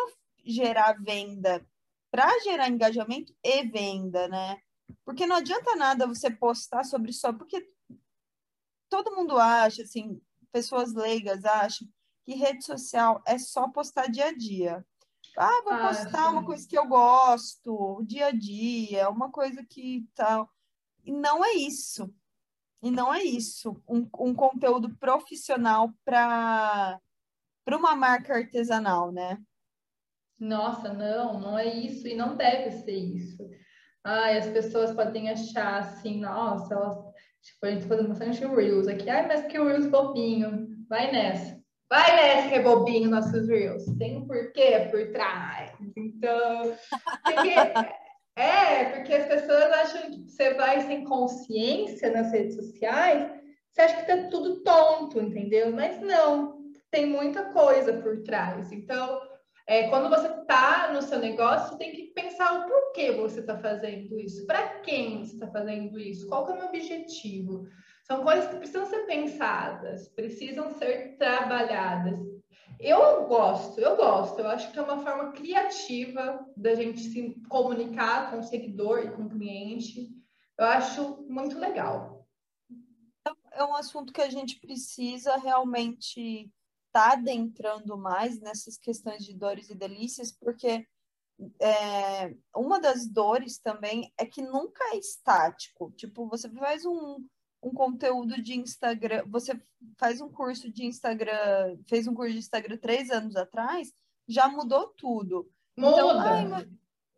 gerar 0.45 1.03
venda, 1.03 1.67
para 2.11 2.29
gerar 2.41 2.69
engajamento 2.69 3.35
e 3.43 3.65
venda, 3.65 4.29
né? 4.29 4.61
Porque 5.05 5.27
não 5.27 5.37
adianta 5.37 5.75
nada 5.77 6.07
você 6.07 6.31
postar 6.31 6.85
sobre 6.85 7.13
só, 7.13 7.33
porque 7.33 7.67
todo 8.89 9.15
mundo 9.17 9.39
acha, 9.39 9.83
assim, 9.83 10.21
pessoas 10.53 10.93
leigas 10.93 11.45
acham 11.45 11.89
que 12.25 12.35
rede 12.35 12.65
social 12.65 13.23
é 13.27 13.39
só 13.39 13.69
postar 13.69 14.07
dia 14.11 14.27
a 14.27 14.33
dia. 14.37 14.87
Ah, 15.37 15.63
vou 15.65 15.73
ah, 15.73 15.89
postar 15.89 16.31
uma 16.31 16.45
coisa 16.45 16.67
que 16.67 16.79
eu 16.79 16.87
gosto, 16.87 18.03
dia 18.07 18.27
a 18.27 18.31
dia, 18.31 19.11
uma 19.11 19.31
coisa 19.31 19.65
que 19.65 20.09
tal. 20.15 20.49
E 21.05 21.13
não 21.13 21.45
é 21.45 21.55
isso. 21.55 22.13
E 22.85 22.91
não 22.91 23.13
é 23.13 23.23
isso. 23.23 23.83
Um, 23.89 24.07
um 24.21 24.35
conteúdo 24.35 24.95
profissional 24.97 25.91
para 26.05 27.01
uma 27.67 27.97
marca 27.97 28.35
artesanal, 28.35 29.11
né? 29.11 29.39
Nossa, 30.39 30.93
não, 30.93 31.41
não 31.41 31.59
é 31.59 31.67
isso. 31.67 32.07
E 32.07 32.15
não 32.15 32.37
deve 32.37 32.71
ser 32.71 32.93
isso. 32.93 33.49
Ai, 34.05 34.37
as 34.37 34.49
pessoas 34.49 34.93
podem 34.93 35.31
achar 35.31 35.79
assim, 35.79 36.21
nossa, 36.21 36.75
elas, 36.75 36.99
tipo, 37.43 37.65
a 37.65 37.71
gente 37.71 37.87
fazendo 37.87 38.09
bastante 38.09 38.45
Reels 38.45 38.87
aqui. 38.87 39.09
Ai, 39.09 39.27
mas 39.27 39.47
que 39.47 39.59
Reels 39.59 39.87
bobinho. 39.87 40.69
Vai 40.87 41.11
nessa. 41.11 41.59
Vai 41.89 42.15
nessa 42.17 42.49
que 42.51 42.55
é 42.57 42.63
bobinho 42.63 43.09
nossos 43.09 43.49
Reels. 43.49 43.87
Tem 43.97 44.19
um 44.19 44.27
porquê 44.27 44.89
por 44.91 45.11
trás. 45.11 45.73
Então, 45.97 46.77
porque, 47.25 47.55
é, 48.37 48.85
porque 48.87 49.15
as 49.15 49.27
pessoas 49.27 49.73
acham 49.73 50.11
que 50.11 50.31
você 50.31 50.55
vai 50.55 50.81
sem 50.81 51.05
consciência 51.05 52.11
nas 52.11 52.33
redes 52.33 52.57
sociais, 52.57 53.31
você 53.71 53.81
acha 53.81 53.97
que 53.97 54.07
tá 54.07 54.29
tudo 54.29 54.63
tonto, 54.63 55.21
entendeu? 55.21 55.73
Mas 55.73 56.01
não, 56.01 56.59
tem 56.91 57.07
muita 57.07 57.53
coisa 57.53 57.93
por 57.95 58.23
trás. 58.23 58.71
Então, 58.71 59.21
é, 59.67 59.89
quando 59.89 60.11
você 60.11 60.29
está 60.29 60.93
no 60.93 61.01
seu 61.01 61.19
negócio, 61.19 61.71
você 61.71 61.79
tem 61.79 61.93
que 61.93 62.03
pensar 62.15 62.53
o 62.61 62.69
porquê 62.69 63.13
você 63.13 63.41
está 63.41 63.59
fazendo 63.59 64.19
isso, 64.19 64.47
para 64.47 64.81
quem 64.81 65.25
você 65.25 65.35
está 65.35 65.47
fazendo 65.49 65.99
isso, 65.99 66.29
qual 66.29 66.49
é 66.49 66.53
o 66.53 66.57
meu 66.57 66.67
objetivo. 66.67 67.67
São 68.05 68.23
coisas 68.23 68.47
que 68.49 68.57
precisam 68.57 68.85
ser 68.85 69.07
pensadas, 69.07 70.09
precisam 70.09 70.71
ser 70.73 71.17
trabalhadas. 71.17 72.34
Eu 72.79 73.27
gosto, 73.27 73.81
eu 73.81 73.97
gosto, 73.97 74.39
eu 74.41 74.49
acho 74.49 74.71
que 74.73 74.79
é 74.79 74.83
uma 74.83 75.03
forma 75.03 75.33
criativa 75.33 76.47
da 76.57 76.75
gente 76.75 77.01
se 77.01 77.41
comunicar 77.49 78.31
com 78.31 78.41
o 78.41 78.43
seguidor 78.43 79.01
e 79.01 79.11
com 79.11 79.23
o 79.23 79.29
cliente. 79.29 80.11
Eu 80.59 80.67
acho 80.67 81.23
muito 81.29 81.59
legal. 81.59 82.27
É 83.53 83.65
um 83.65 83.75
assunto 83.75 84.13
que 84.13 84.21
a 84.21 84.29
gente 84.29 84.61
precisa 84.61 85.37
realmente 85.37 86.51
está 86.95 87.13
adentrando 87.15 87.99
mais 87.99 88.41
nessas 88.41 88.79
questões 88.79 89.25
de 89.25 89.35
dores 89.35 89.69
e 89.69 89.75
delícias, 89.75 90.31
porque 90.31 90.87
é, 91.61 92.35
uma 92.55 92.81
das 92.81 93.09
dores 93.09 93.59
também 93.59 94.13
é 94.17 94.25
que 94.25 94.41
nunca 94.41 94.85
é 94.95 94.99
estático. 94.99 95.91
Tipo, 95.97 96.29
você 96.29 96.49
faz 96.51 96.85
um, 96.87 97.27
um 97.65 97.73
conteúdo 97.73 98.41
de 98.41 98.55
Instagram, 98.55 99.25
você 99.27 99.59
faz 99.97 100.21
um 100.21 100.29
curso 100.29 100.71
de 100.71 100.85
Instagram, 100.85 101.79
fez 101.89 102.07
um 102.07 102.15
curso 102.15 102.33
de 102.33 102.39
Instagram 102.39 102.77
três 102.77 103.11
anos 103.11 103.37
atrás, 103.37 103.93
já 104.29 104.49
mudou 104.49 104.89
tudo. 104.89 105.51
Então, 105.77 105.91
Muda. 105.91 106.41
Então, 106.43 106.55
ai, 106.55 106.69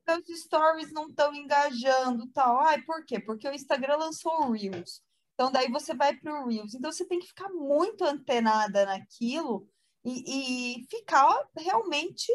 meus 0.06 0.40
stories 0.40 0.92
não 0.92 1.08
estão 1.08 1.34
engajando, 1.34 2.28
tal. 2.28 2.60
Ai, 2.60 2.80
por 2.82 3.04
quê? 3.04 3.18
Porque 3.18 3.48
o 3.48 3.52
Instagram 3.52 3.96
lançou 3.96 4.32
o 4.42 4.52
Reels. 4.52 5.02
Então, 5.34 5.50
daí 5.50 5.68
você 5.68 5.92
vai 5.94 6.16
para 6.16 6.40
o 6.40 6.48
Reels. 6.48 6.74
Então, 6.74 6.92
você 6.92 7.04
tem 7.04 7.18
que 7.18 7.26
ficar 7.26 7.48
muito 7.48 8.04
antenada 8.04 8.86
naquilo 8.86 9.68
e, 10.04 10.78
e 10.78 10.86
ficar 10.88 11.48
realmente 11.56 12.32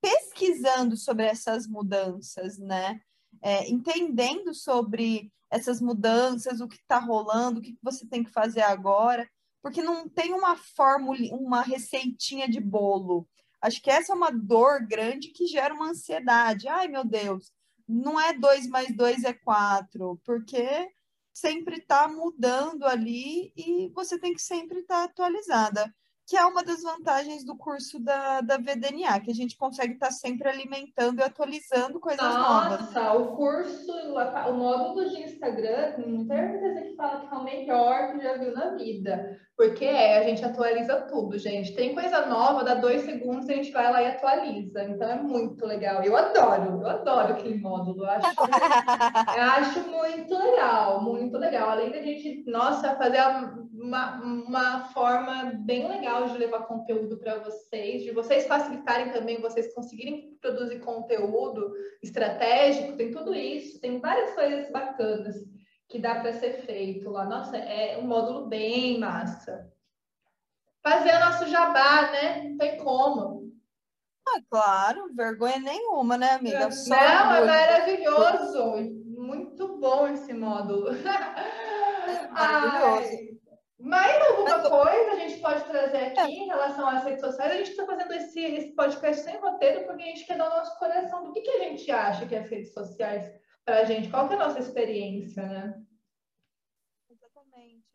pesquisando 0.00 0.96
sobre 0.96 1.24
essas 1.24 1.66
mudanças, 1.66 2.58
né? 2.58 3.00
É, 3.42 3.68
entendendo 3.70 4.54
sobre 4.54 5.32
essas 5.50 5.80
mudanças, 5.80 6.60
o 6.60 6.68
que 6.68 6.76
está 6.76 6.98
rolando, 6.98 7.60
o 7.60 7.62
que 7.62 7.76
você 7.82 8.06
tem 8.06 8.22
que 8.22 8.30
fazer 8.30 8.62
agora, 8.62 9.28
porque 9.62 9.82
não 9.82 10.08
tem 10.08 10.32
uma 10.32 10.56
fórmula, 10.56 11.18
uma 11.32 11.62
receitinha 11.62 12.48
de 12.48 12.60
bolo. 12.60 13.28
Acho 13.60 13.82
que 13.82 13.90
essa 13.90 14.12
é 14.12 14.16
uma 14.16 14.30
dor 14.30 14.86
grande 14.86 15.28
que 15.28 15.46
gera 15.46 15.74
uma 15.74 15.90
ansiedade. 15.90 16.68
Ai, 16.68 16.86
meu 16.88 17.04
Deus, 17.04 17.52
não 17.88 18.20
é 18.20 18.32
dois 18.32 18.66
mais 18.68 18.94
dois 18.94 19.24
é 19.24 19.32
quatro, 19.32 20.20
porque 20.24 20.88
sempre 21.32 21.76
está 21.76 22.08
mudando 22.08 22.84
ali 22.84 23.52
e 23.56 23.90
você 23.94 24.18
tem 24.18 24.34
que 24.34 24.42
sempre 24.42 24.80
estar 24.80 24.98
tá 24.98 25.04
atualizada, 25.04 25.94
que 26.28 26.36
é 26.36 26.44
uma 26.44 26.62
das 26.62 26.82
vantagens 26.82 27.42
do 27.42 27.56
curso 27.56 27.98
da, 27.98 28.42
da 28.42 28.58
VDNA, 28.58 29.18
que 29.20 29.30
a 29.30 29.34
gente 29.34 29.56
consegue 29.56 29.94
estar 29.94 30.08
tá 30.08 30.12
sempre 30.12 30.46
alimentando 30.46 31.20
e 31.20 31.22
atualizando 31.22 31.98
coisas 31.98 32.22
Nossa, 32.22 32.68
novas. 32.68 32.80
Nossa, 32.80 33.12
o 33.14 33.34
curso, 33.34 33.92
o 33.92 34.52
módulo 34.52 35.08
de 35.08 35.22
Instagram, 35.22 35.92
tem 35.92 36.06
muita 36.06 36.36
certeza 36.36 36.82
que 36.82 36.96
fala 36.96 37.20
que 37.20 37.34
é 37.34 37.38
o 37.38 37.44
melhor 37.44 38.12
que 38.12 38.22
já 38.22 38.36
viu 38.36 38.52
na 38.52 38.74
vida. 38.74 39.40
Porque 39.56 39.86
é, 39.86 40.18
a 40.18 40.22
gente 40.22 40.44
atualiza 40.44 41.00
tudo, 41.10 41.38
gente. 41.38 41.74
Tem 41.74 41.94
coisa 41.94 42.26
nova, 42.26 42.62
dá 42.62 42.74
dois 42.74 43.02
segundos, 43.02 43.48
a 43.48 43.54
gente 43.54 43.72
vai 43.72 43.90
lá 43.90 44.02
e 44.02 44.06
atualiza. 44.08 44.84
Então 44.84 45.10
é 45.10 45.16
muito 45.16 45.64
legal. 45.64 46.04
Eu 46.04 46.14
adoro, 46.14 46.82
eu 46.82 46.86
adoro 46.86 47.32
aquele 47.32 47.58
módulo. 47.58 48.04
Eu 48.04 48.10
acho, 48.10 48.36
eu 49.34 49.42
acho 49.42 49.80
muito 49.88 50.38
legal, 50.38 51.02
muito 51.02 51.38
legal. 51.38 51.70
Além 51.70 51.90
da 51.90 52.02
gente, 52.02 52.44
nossa, 52.48 52.94
fazer 52.96 53.18
uma, 53.80 54.20
uma 54.22 54.84
forma 54.88 55.52
bem 55.60 55.88
legal 55.88 56.28
de 56.28 56.38
levar 56.38 56.66
conteúdo 56.66 57.16
para 57.18 57.38
vocês, 57.38 58.02
de 58.02 58.10
vocês 58.10 58.46
facilitarem 58.46 59.12
também, 59.12 59.40
vocês 59.40 59.72
conseguirem 59.74 60.36
produzir 60.40 60.80
conteúdo 60.80 61.72
estratégico, 62.02 62.96
tem 62.96 63.10
tudo 63.10 63.34
isso, 63.34 63.80
tem 63.80 64.00
várias 64.00 64.34
coisas 64.34 64.70
bacanas 64.70 65.36
que 65.88 65.98
dá 65.98 66.16
para 66.16 66.32
ser 66.34 66.64
feito 66.66 67.10
lá. 67.10 67.24
Nossa, 67.24 67.56
é 67.56 67.96
um 67.98 68.06
módulo 68.06 68.46
bem 68.46 68.98
massa. 68.98 69.72
Fazer 70.82 71.14
o 71.14 71.20
nosso 71.20 71.46
jabá, 71.46 72.10
né? 72.10 72.48
Não 72.48 72.58
tem 72.58 72.76
como. 72.78 73.48
Ah, 74.28 74.40
claro, 74.50 75.14
vergonha 75.14 75.58
nenhuma, 75.58 76.18
né, 76.18 76.32
amiga? 76.32 76.70
Só 76.70 76.94
Não, 76.94 77.34
é 77.36 77.44
maravilhoso. 77.46 78.76
Muito 79.06 79.78
bom 79.78 80.06
esse 80.08 80.34
módulo. 80.34 80.90
Maravilhoso. 82.30 83.27
Mais 83.78 84.20
alguma 84.28 84.60
coisa 84.68 85.12
a 85.12 85.16
gente 85.16 85.40
pode 85.40 85.64
trazer 85.64 85.98
aqui 85.98 86.20
é. 86.20 86.26
em 86.26 86.46
relação 86.46 86.88
às 86.88 87.04
redes 87.04 87.20
sociais? 87.20 87.52
A 87.52 87.56
gente 87.56 87.70
está 87.70 87.86
fazendo 87.86 88.12
esse, 88.12 88.40
esse 88.40 88.68
podcast 88.72 89.22
sem 89.22 89.38
roteiro 89.38 89.86
porque 89.86 90.02
a 90.02 90.06
gente 90.06 90.24
quer 90.24 90.36
dar 90.36 90.46
o 90.46 90.56
nosso 90.56 90.78
coração 90.78 91.24
do 91.24 91.32
que, 91.32 91.40
que 91.40 91.50
a 91.50 91.64
gente 91.64 91.90
acha 91.90 92.26
que 92.26 92.34
as 92.34 92.48
redes 92.48 92.72
sociais 92.72 93.38
para 93.64 93.80
a 93.80 93.84
gente 93.84 94.10
qual 94.10 94.26
que 94.26 94.34
é 94.34 94.36
a 94.36 94.46
nossa 94.48 94.58
experiência, 94.58 95.46
né? 95.46 95.84
Exatamente. 97.10 97.86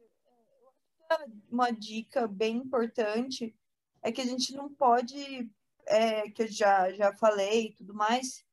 É, 1.12 1.26
uma 1.52 1.72
dica 1.72 2.28
bem 2.28 2.58
importante 2.58 3.56
é 4.04 4.12
que 4.12 4.22
a 4.22 4.26
gente 4.26 4.54
não 4.54 4.74
pode, 4.74 5.50
é, 5.88 6.30
que 6.30 6.44
eu 6.44 6.48
já, 6.48 6.92
já 6.92 7.12
falei 7.14 7.68
e 7.68 7.74
tudo 7.74 7.94
mais, 7.94 8.46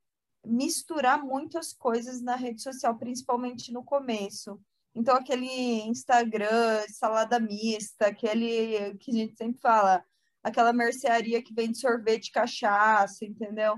misturar 0.44 1.22
muitas 1.22 1.72
coisas 1.72 2.22
na 2.22 2.36
rede 2.36 2.62
social, 2.62 2.96
principalmente 2.96 3.72
no 3.72 3.84
começo. 3.84 4.58
Então, 4.94 5.16
aquele 5.16 5.46
Instagram, 5.82 6.84
salada 6.88 7.38
mista, 7.38 8.06
aquele 8.06 8.96
que 8.98 9.10
a 9.10 9.14
gente 9.14 9.36
sempre 9.36 9.60
fala, 9.60 10.04
aquela 10.42 10.72
mercearia 10.72 11.42
que 11.42 11.54
vende 11.54 11.78
sorvete, 11.78 12.32
cachaça, 12.32 13.24
entendeu? 13.24 13.76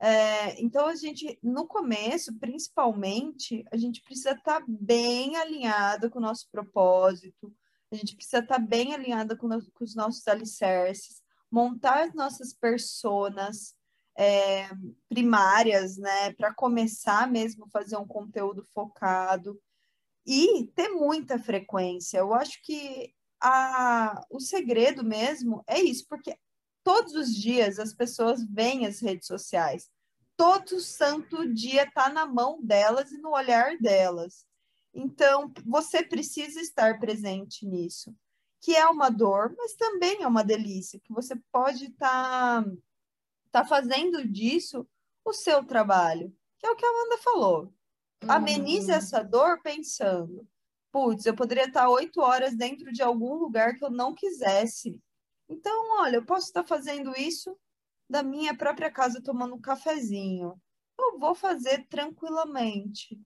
É, 0.00 0.60
então, 0.60 0.86
a 0.86 0.94
gente, 0.94 1.38
no 1.42 1.66
começo, 1.66 2.36
principalmente, 2.38 3.64
a 3.72 3.76
gente 3.76 4.02
precisa 4.02 4.32
estar 4.32 4.60
tá 4.60 4.66
bem 4.68 5.36
alinhado 5.36 6.10
com 6.10 6.18
o 6.18 6.22
nosso 6.22 6.48
propósito, 6.50 7.52
a 7.90 7.96
gente 7.96 8.16
precisa 8.16 8.38
estar 8.38 8.56
tá 8.56 8.60
bem 8.60 8.94
alinhado 8.94 9.36
com, 9.36 9.48
com 9.48 9.84
os 9.84 9.94
nossos 9.94 10.26
alicerces, 10.26 11.22
montar 11.50 12.04
as 12.04 12.14
nossas 12.14 12.52
personas 12.52 13.74
é, 14.16 14.68
primárias, 15.08 15.96
né, 15.96 16.32
para 16.34 16.54
começar 16.54 17.30
mesmo 17.30 17.68
fazer 17.68 17.96
um 17.96 18.06
conteúdo 18.06 18.64
focado 18.74 19.60
e 20.26 20.66
ter 20.74 20.88
muita 20.88 21.38
frequência. 21.38 22.18
Eu 22.18 22.32
acho 22.32 22.62
que 22.62 23.12
a, 23.40 24.24
o 24.30 24.40
segredo 24.40 25.04
mesmo 25.04 25.62
é 25.66 25.80
isso, 25.80 26.06
porque 26.08 26.36
todos 26.84 27.14
os 27.14 27.34
dias 27.34 27.78
as 27.78 27.92
pessoas 27.92 28.44
veem 28.44 28.86
as 28.86 29.00
redes 29.00 29.26
sociais. 29.26 29.90
Todo 30.36 30.80
santo 30.80 31.52
dia 31.52 31.84
está 31.84 32.08
na 32.08 32.24
mão 32.24 32.62
delas 32.62 33.10
e 33.12 33.18
no 33.18 33.30
olhar 33.30 33.76
delas. 33.78 34.46
Então, 34.94 35.52
você 35.64 36.02
precisa 36.02 36.60
estar 36.60 37.00
presente 37.00 37.66
nisso, 37.66 38.14
que 38.60 38.76
é 38.76 38.86
uma 38.86 39.10
dor, 39.10 39.54
mas 39.56 39.74
também 39.74 40.22
é 40.22 40.26
uma 40.26 40.44
delícia, 40.44 41.00
que 41.00 41.12
você 41.12 41.34
pode 41.50 41.86
estar 41.86 42.62
tá, 42.62 42.70
tá 43.50 43.64
fazendo 43.64 44.26
disso 44.28 44.86
o 45.24 45.32
seu 45.32 45.64
trabalho, 45.64 46.34
que 46.58 46.66
é 46.66 46.70
o 46.70 46.76
que 46.76 46.84
a 46.84 46.88
Amanda 46.88 47.18
falou. 47.18 47.74
Amenize 48.28 48.90
uhum. 48.90 48.96
essa 48.96 49.22
dor 49.22 49.60
pensando, 49.62 50.46
putz, 50.92 51.26
eu 51.26 51.34
poderia 51.34 51.64
estar 51.64 51.88
oito 51.88 52.20
horas 52.20 52.54
dentro 52.56 52.92
de 52.92 53.02
algum 53.02 53.34
lugar 53.34 53.74
que 53.74 53.84
eu 53.84 53.90
não 53.90 54.14
quisesse, 54.14 55.00
então, 55.52 56.00
olha, 56.00 56.16
eu 56.16 56.24
posso 56.24 56.46
estar 56.46 56.64
fazendo 56.64 57.12
isso 57.14 57.54
da 58.08 58.22
minha 58.22 58.56
própria 58.56 58.90
casa 58.90 59.22
tomando 59.22 59.54
um 59.54 59.60
cafezinho. 59.60 60.58
Eu 60.98 61.18
vou 61.18 61.34
fazer 61.34 61.86
tranquilamente. 61.88 63.20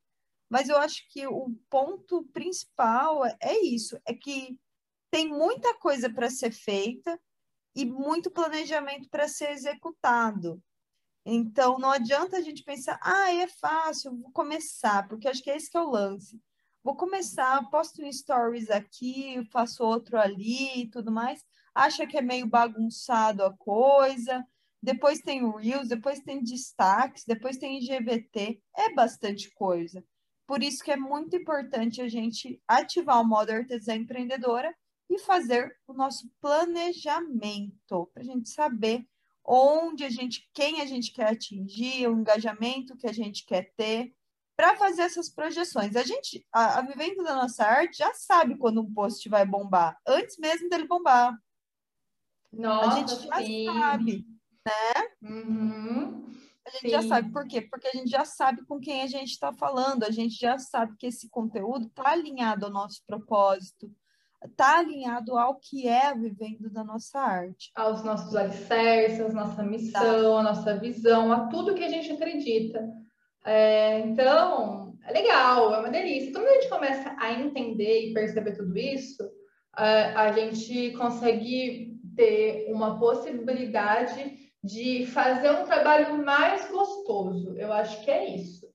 Mas 0.51 0.69
eu 0.69 0.77
acho 0.77 1.09
que 1.09 1.25
o 1.27 1.55
ponto 1.71 2.25
principal 2.33 3.25
é 3.41 3.59
isso, 3.63 3.97
é 4.05 4.13
que 4.13 4.59
tem 5.11 5.29
muita 5.29 5.77
coisa 5.79 6.13
para 6.13 6.29
ser 6.29 6.51
feita 6.51 7.21
e 7.75 7.85
muito 7.85 8.31
planejamento 8.31 9.09
para 9.09 9.29
ser 9.29 9.51
executado. 9.51 10.61
Então, 11.27 11.79
não 11.79 11.91
adianta 11.91 12.37
a 12.37 12.41
gente 12.41 12.63
pensar, 12.63 12.99
ah, 13.03 13.33
é 13.35 13.49
fácil, 13.49 14.17
vou 14.17 14.31
começar, 14.31 15.09
porque 15.09 15.29
acho 15.29 15.43
que 15.43 15.51
é 15.51 15.57
esse 15.57 15.71
que 15.71 15.77
é 15.77 15.81
o 15.81 15.91
lance. 15.91 16.41
Vou 16.85 16.95
começar, 16.97 17.69
posto 17.69 18.03
um 18.03 18.13
stories 18.13 18.71
aqui, 18.71 19.45
faço 19.51 19.83
outro 19.85 20.19
ali 20.19 20.83
e 20.83 20.89
tudo 20.89 21.11
mais 21.11 21.45
acha 21.77 22.07
que 22.07 22.17
é 22.17 22.23
meio 22.23 22.47
bagunçado 22.47 23.45
a 23.45 23.53
coisa. 23.53 24.45
Depois 24.83 25.21
tem 25.21 25.45
o 25.45 25.57
Reels, 25.57 25.89
depois 25.89 26.21
tem 26.21 26.43
destaques, 26.43 27.25
depois 27.27 27.59
tem 27.59 27.79
IGBT. 27.79 28.61
É 28.75 28.95
bastante 28.95 29.53
coisa. 29.53 30.03
Por 30.47 30.63
isso 30.63 30.83
que 30.83 30.91
é 30.91 30.97
muito 30.97 31.37
importante 31.37 32.01
a 32.01 32.09
gente 32.09 32.61
ativar 32.67 33.21
o 33.21 33.27
modo 33.27 33.51
artesã 33.51 33.95
empreendedora 33.95 34.75
e 35.11 35.19
fazer 35.19 35.77
o 35.87 35.93
nosso 35.93 36.31
planejamento 36.41 38.11
para 38.13 38.23
a 38.23 38.25
gente 38.25 38.49
saber 38.49 39.07
onde 39.47 40.05
a 40.05 40.11
gente, 40.11 40.49
quem 40.53 40.81
a 40.81 40.87
gente 40.87 41.13
quer 41.13 41.33
atingir, 41.33 42.09
o 42.09 42.19
engajamento 42.19 42.97
que 42.97 43.07
a 43.07 43.13
gente 43.13 43.45
quer 43.45 43.73
ter, 43.77 44.13
para 44.57 44.77
fazer 44.77 45.03
essas 45.03 45.29
projeções. 45.29 45.95
A 45.95 46.03
gente, 46.03 46.45
a, 46.51 46.79
a 46.79 46.83
Vivendo 46.83 47.23
da 47.23 47.37
Nossa 47.37 47.65
Arte, 47.65 47.99
já 47.99 48.13
sabe 48.15 48.57
quando 48.57 48.81
um 48.81 48.93
post 48.93 49.29
vai 49.29 49.45
bombar, 49.45 49.97
antes 50.07 50.39
mesmo 50.39 50.69
dele 50.69 50.87
bombar. 50.87 51.37
Nossa, 52.53 52.89
a 52.89 52.99
gente 52.99 53.27
já 53.27 53.37
sim. 53.45 53.67
sabe, 53.67 54.27
né? 54.67 55.31
Uhum. 55.31 56.27
A 56.67 56.71
gente 56.71 56.81
sim. 56.81 56.89
já 56.89 57.03
sabe 57.03 57.31
por 57.31 57.47
quê? 57.47 57.61
Porque 57.61 57.87
a 57.87 57.93
gente 57.93 58.11
já 58.11 58.25
sabe 58.25 58.65
com 58.65 58.81
quem 58.81 59.03
a 59.03 59.07
gente 59.07 59.31
está 59.31 59.53
falando, 59.53 60.05
a 60.05 60.11
gente 60.11 60.35
já 60.35 60.59
sabe 60.59 60.97
que 60.97 61.07
esse 61.07 61.29
conteúdo 61.29 61.87
está 61.87 62.11
alinhado 62.11 62.65
ao 62.65 62.73
nosso 62.73 63.05
propósito, 63.07 63.95
está 64.45 64.79
alinhado 64.79 65.37
ao 65.37 65.57
que 65.57 65.89
é 65.89 66.15
vivendo 66.15 66.71
da 66.71 66.85
nossa 66.85 67.19
arte. 67.19 67.71
Aos 67.75 68.05
nossos 68.05 68.35
alicerces, 68.35 69.33
nossa 69.33 69.63
missão, 69.63 70.01
tá. 70.35 70.41
a 70.41 70.43
nossa 70.43 70.77
visão, 70.77 71.33
a 71.33 71.49
tudo 71.49 71.75
que 71.75 71.85
a 71.85 71.89
gente 71.89 72.13
acredita. 72.13 72.87
É, 73.45 74.01
então, 74.01 74.97
é 75.05 75.13
legal, 75.13 75.75
é 75.75 75.79
uma 75.79 75.91
delícia. 75.91 76.33
Quando 76.33 76.47
a 76.47 76.55
gente 76.55 76.69
começa 76.69 77.17
a 77.19 77.33
entender 77.33 78.09
e 78.09 78.15
perceber 78.15 78.53
tudo 78.57 78.77
isso, 78.77 79.23
a, 79.73 80.23
a 80.23 80.33
gente 80.33 80.93
consegue 80.93 81.97
ter 82.17 82.67
uma 82.73 82.99
possibilidade 82.99 84.37
de 84.65 85.07
fazer 85.07 85.51
um 85.51 85.65
trabalho 85.65 86.25
mais 86.25 86.69
gostoso. 86.71 87.57
Eu 87.57 87.73
acho 87.73 88.03
que 88.05 88.11
é 88.11 88.35
isso. 88.35 88.66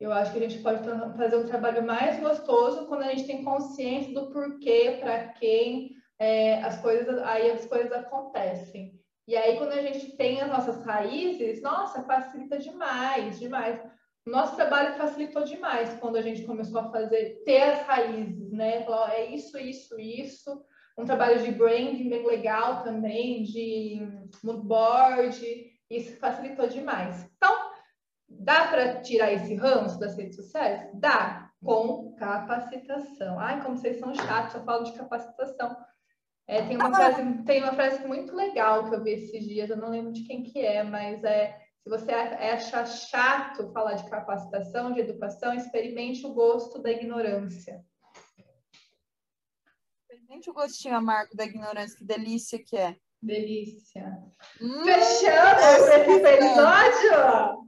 Eu 0.00 0.12
acho 0.12 0.32
que 0.32 0.38
a 0.38 0.48
gente 0.48 0.62
pode 0.62 0.82
fazer 1.16 1.36
um 1.36 1.46
trabalho 1.46 1.84
mais 1.84 2.20
gostoso 2.20 2.86
quando 2.86 3.02
a 3.02 3.10
gente 3.10 3.26
tem 3.26 3.44
consciência 3.44 4.14
do 4.14 4.30
porquê, 4.30 4.98
para 5.00 5.28
quem 5.28 5.90
é, 6.18 6.62
as 6.62 6.80
coisas, 6.80 7.18
aí 7.22 7.50
as 7.50 7.66
coisas 7.66 7.92
acontecem. 7.92 8.94
E 9.26 9.36
aí, 9.36 9.58
quando 9.58 9.72
a 9.72 9.82
gente 9.82 10.16
tem 10.16 10.40
as 10.40 10.48
nossas 10.48 10.82
raízes, 10.84 11.60
nossa, 11.60 12.02
facilita 12.04 12.58
demais, 12.58 13.38
demais. 13.38 13.78
Nosso 14.24 14.56
trabalho 14.56 14.94
facilitou 14.94 15.44
demais 15.44 15.92
quando 16.00 16.16
a 16.16 16.22
gente 16.22 16.44
começou 16.44 16.80
a 16.80 16.90
fazer, 16.90 17.42
ter 17.44 17.62
as 17.62 17.86
raízes, 17.86 18.52
né? 18.52 18.84
Falar, 18.84 19.14
é 19.14 19.26
isso, 19.26 19.58
isso, 19.58 19.98
isso 19.98 20.64
um 20.98 21.04
trabalho 21.04 21.40
de 21.40 21.52
branding 21.52 22.08
bem 22.08 22.26
legal 22.26 22.82
também, 22.82 23.44
de 23.44 24.00
moodboard, 24.42 25.70
isso 25.88 26.16
facilitou 26.18 26.66
demais. 26.66 27.24
Então, 27.36 27.57
dá 28.38 28.68
para 28.68 29.00
tirar 29.00 29.32
esse 29.32 29.54
ranço 29.54 29.98
das 29.98 30.16
redes 30.16 30.36
sociais? 30.36 30.88
Dá, 30.94 31.50
com 31.62 32.14
capacitação. 32.14 33.38
Ai, 33.38 33.62
como 33.62 33.76
vocês 33.76 33.98
são 33.98 34.14
chatos, 34.14 34.54
eu 34.54 34.64
falo 34.64 34.84
de 34.84 34.92
capacitação. 34.92 35.76
É, 36.46 36.62
tem, 36.66 36.76
uma 36.76 36.94
frase, 36.94 37.42
tem 37.44 37.62
uma 37.62 37.74
frase 37.74 38.06
muito 38.06 38.34
legal 38.34 38.88
que 38.88 38.94
eu 38.94 39.02
vi 39.02 39.10
esses 39.10 39.44
dias, 39.44 39.68
eu 39.68 39.76
não 39.76 39.90
lembro 39.90 40.12
de 40.12 40.22
quem 40.22 40.42
que 40.42 40.60
é, 40.60 40.82
mas 40.82 41.22
é 41.22 41.58
se 41.82 41.90
você 41.90 42.10
acha 42.12 42.86
chato 42.86 43.70
falar 43.72 43.94
de 43.94 44.08
capacitação, 44.08 44.92
de 44.92 45.00
educação, 45.00 45.54
experimente 45.54 46.26
o 46.26 46.32
gosto 46.32 46.80
da 46.80 46.90
ignorância. 46.90 47.84
Sente 50.26 50.50
o 50.50 50.54
gostinho 50.54 50.96
amargo 50.96 51.34
da 51.34 51.44
ignorância, 51.44 51.96
que 51.96 52.04
delícia 52.04 52.58
que 52.62 52.76
é. 52.76 52.96
Delícia. 53.22 54.18
Hum, 54.60 54.84
Fechamos 54.84 55.88
esse 55.88 56.12
episódio? 56.12 57.67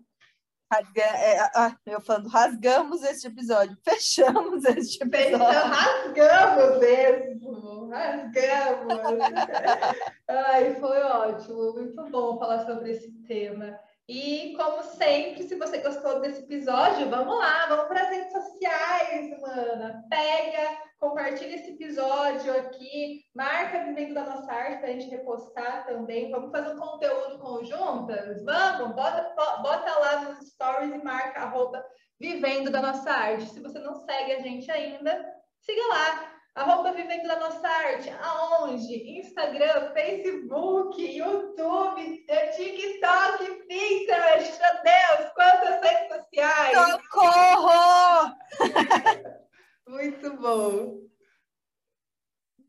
Rasga, 0.73 1.03
é, 1.03 1.41
ah, 1.57 1.77
eu 1.85 2.01
falando, 2.01 2.29
rasgamos 2.29 3.03
este 3.03 3.27
episódio. 3.27 3.77
Fechamos 3.83 4.65
este 4.67 5.03
episódio. 5.03 5.49
rasgamos 5.49 6.79
mesmo. 6.79 7.89
Rasgamos. 7.91 9.01
Ai, 10.29 10.75
foi 10.77 11.03
ótimo. 11.03 11.73
Muito 11.73 12.07
bom 12.11 12.39
falar 12.39 12.65
sobre 12.67 12.93
esse 12.93 13.11
tema. 13.27 13.77
E, 14.11 14.57
como 14.57 14.83
sempre, 14.83 15.45
se 15.45 15.55
você 15.55 15.79
gostou 15.79 16.21
desse 16.21 16.43
episódio, 16.43 17.09
vamos 17.09 17.39
lá, 17.39 17.67
vamos 17.69 17.87
para 17.87 18.01
as 18.01 18.09
redes 18.09 18.33
sociais, 18.33 19.41
mana. 19.41 20.05
Pega, 20.11 20.79
compartilha 20.99 21.55
esse 21.55 21.71
episódio 21.71 22.53
aqui, 22.59 23.23
marca 23.33 23.85
Vivendo 23.85 24.15
da 24.15 24.25
Nossa 24.25 24.53
Arte 24.53 24.79
para 24.79 24.89
a 24.89 24.93
gente 24.95 25.11
repostar 25.11 25.87
também. 25.87 26.29
Vamos 26.33 26.51
fazer 26.51 26.75
um 26.75 26.81
conteúdo 26.81 27.39
conjuntas? 27.39 28.45
Vamos, 28.45 28.97
bota, 28.97 29.33
bota 29.63 29.99
lá 30.01 30.23
nos 30.23 30.49
stories 30.49 30.93
e 30.93 31.05
marca 31.05 31.43
arroba 31.43 31.81
Vivendo 32.19 32.69
da 32.69 32.83
Nossa 32.83 33.13
Arte. 33.13 33.47
Se 33.47 33.61
você 33.61 33.79
não 33.79 33.95
segue 33.95 34.33
a 34.33 34.41
gente 34.41 34.69
ainda, 34.73 35.25
siga 35.61 35.87
lá 35.87 36.40
Arroba 36.55 36.93
Vivendo 36.93 37.29
da 37.29 37.39
Nossa 37.39 37.67
Arte. 37.67 38.11
Aonde? 38.11 39.19
Instagram, 39.19 39.93
Facebook, 39.93 41.01
YouTube, 41.01 42.27
TikTok, 42.57 43.67
Pinterest. 43.67 44.59
Meu 44.59 44.83
Deus, 44.83 45.33
quantas 45.35 45.81
redes 45.83 46.17
sociais! 46.17 46.79
Socorro! 46.91 48.37
Muito 49.87 50.37
bom. 50.37 51.11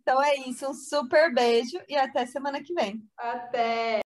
Então 0.02 0.22
é 0.22 0.36
isso. 0.36 0.70
Um 0.70 0.74
super 0.74 1.34
beijo 1.34 1.80
e 1.88 1.96
até 1.96 2.26
semana 2.26 2.62
que 2.62 2.74
vem. 2.74 3.02
Até! 3.18 4.02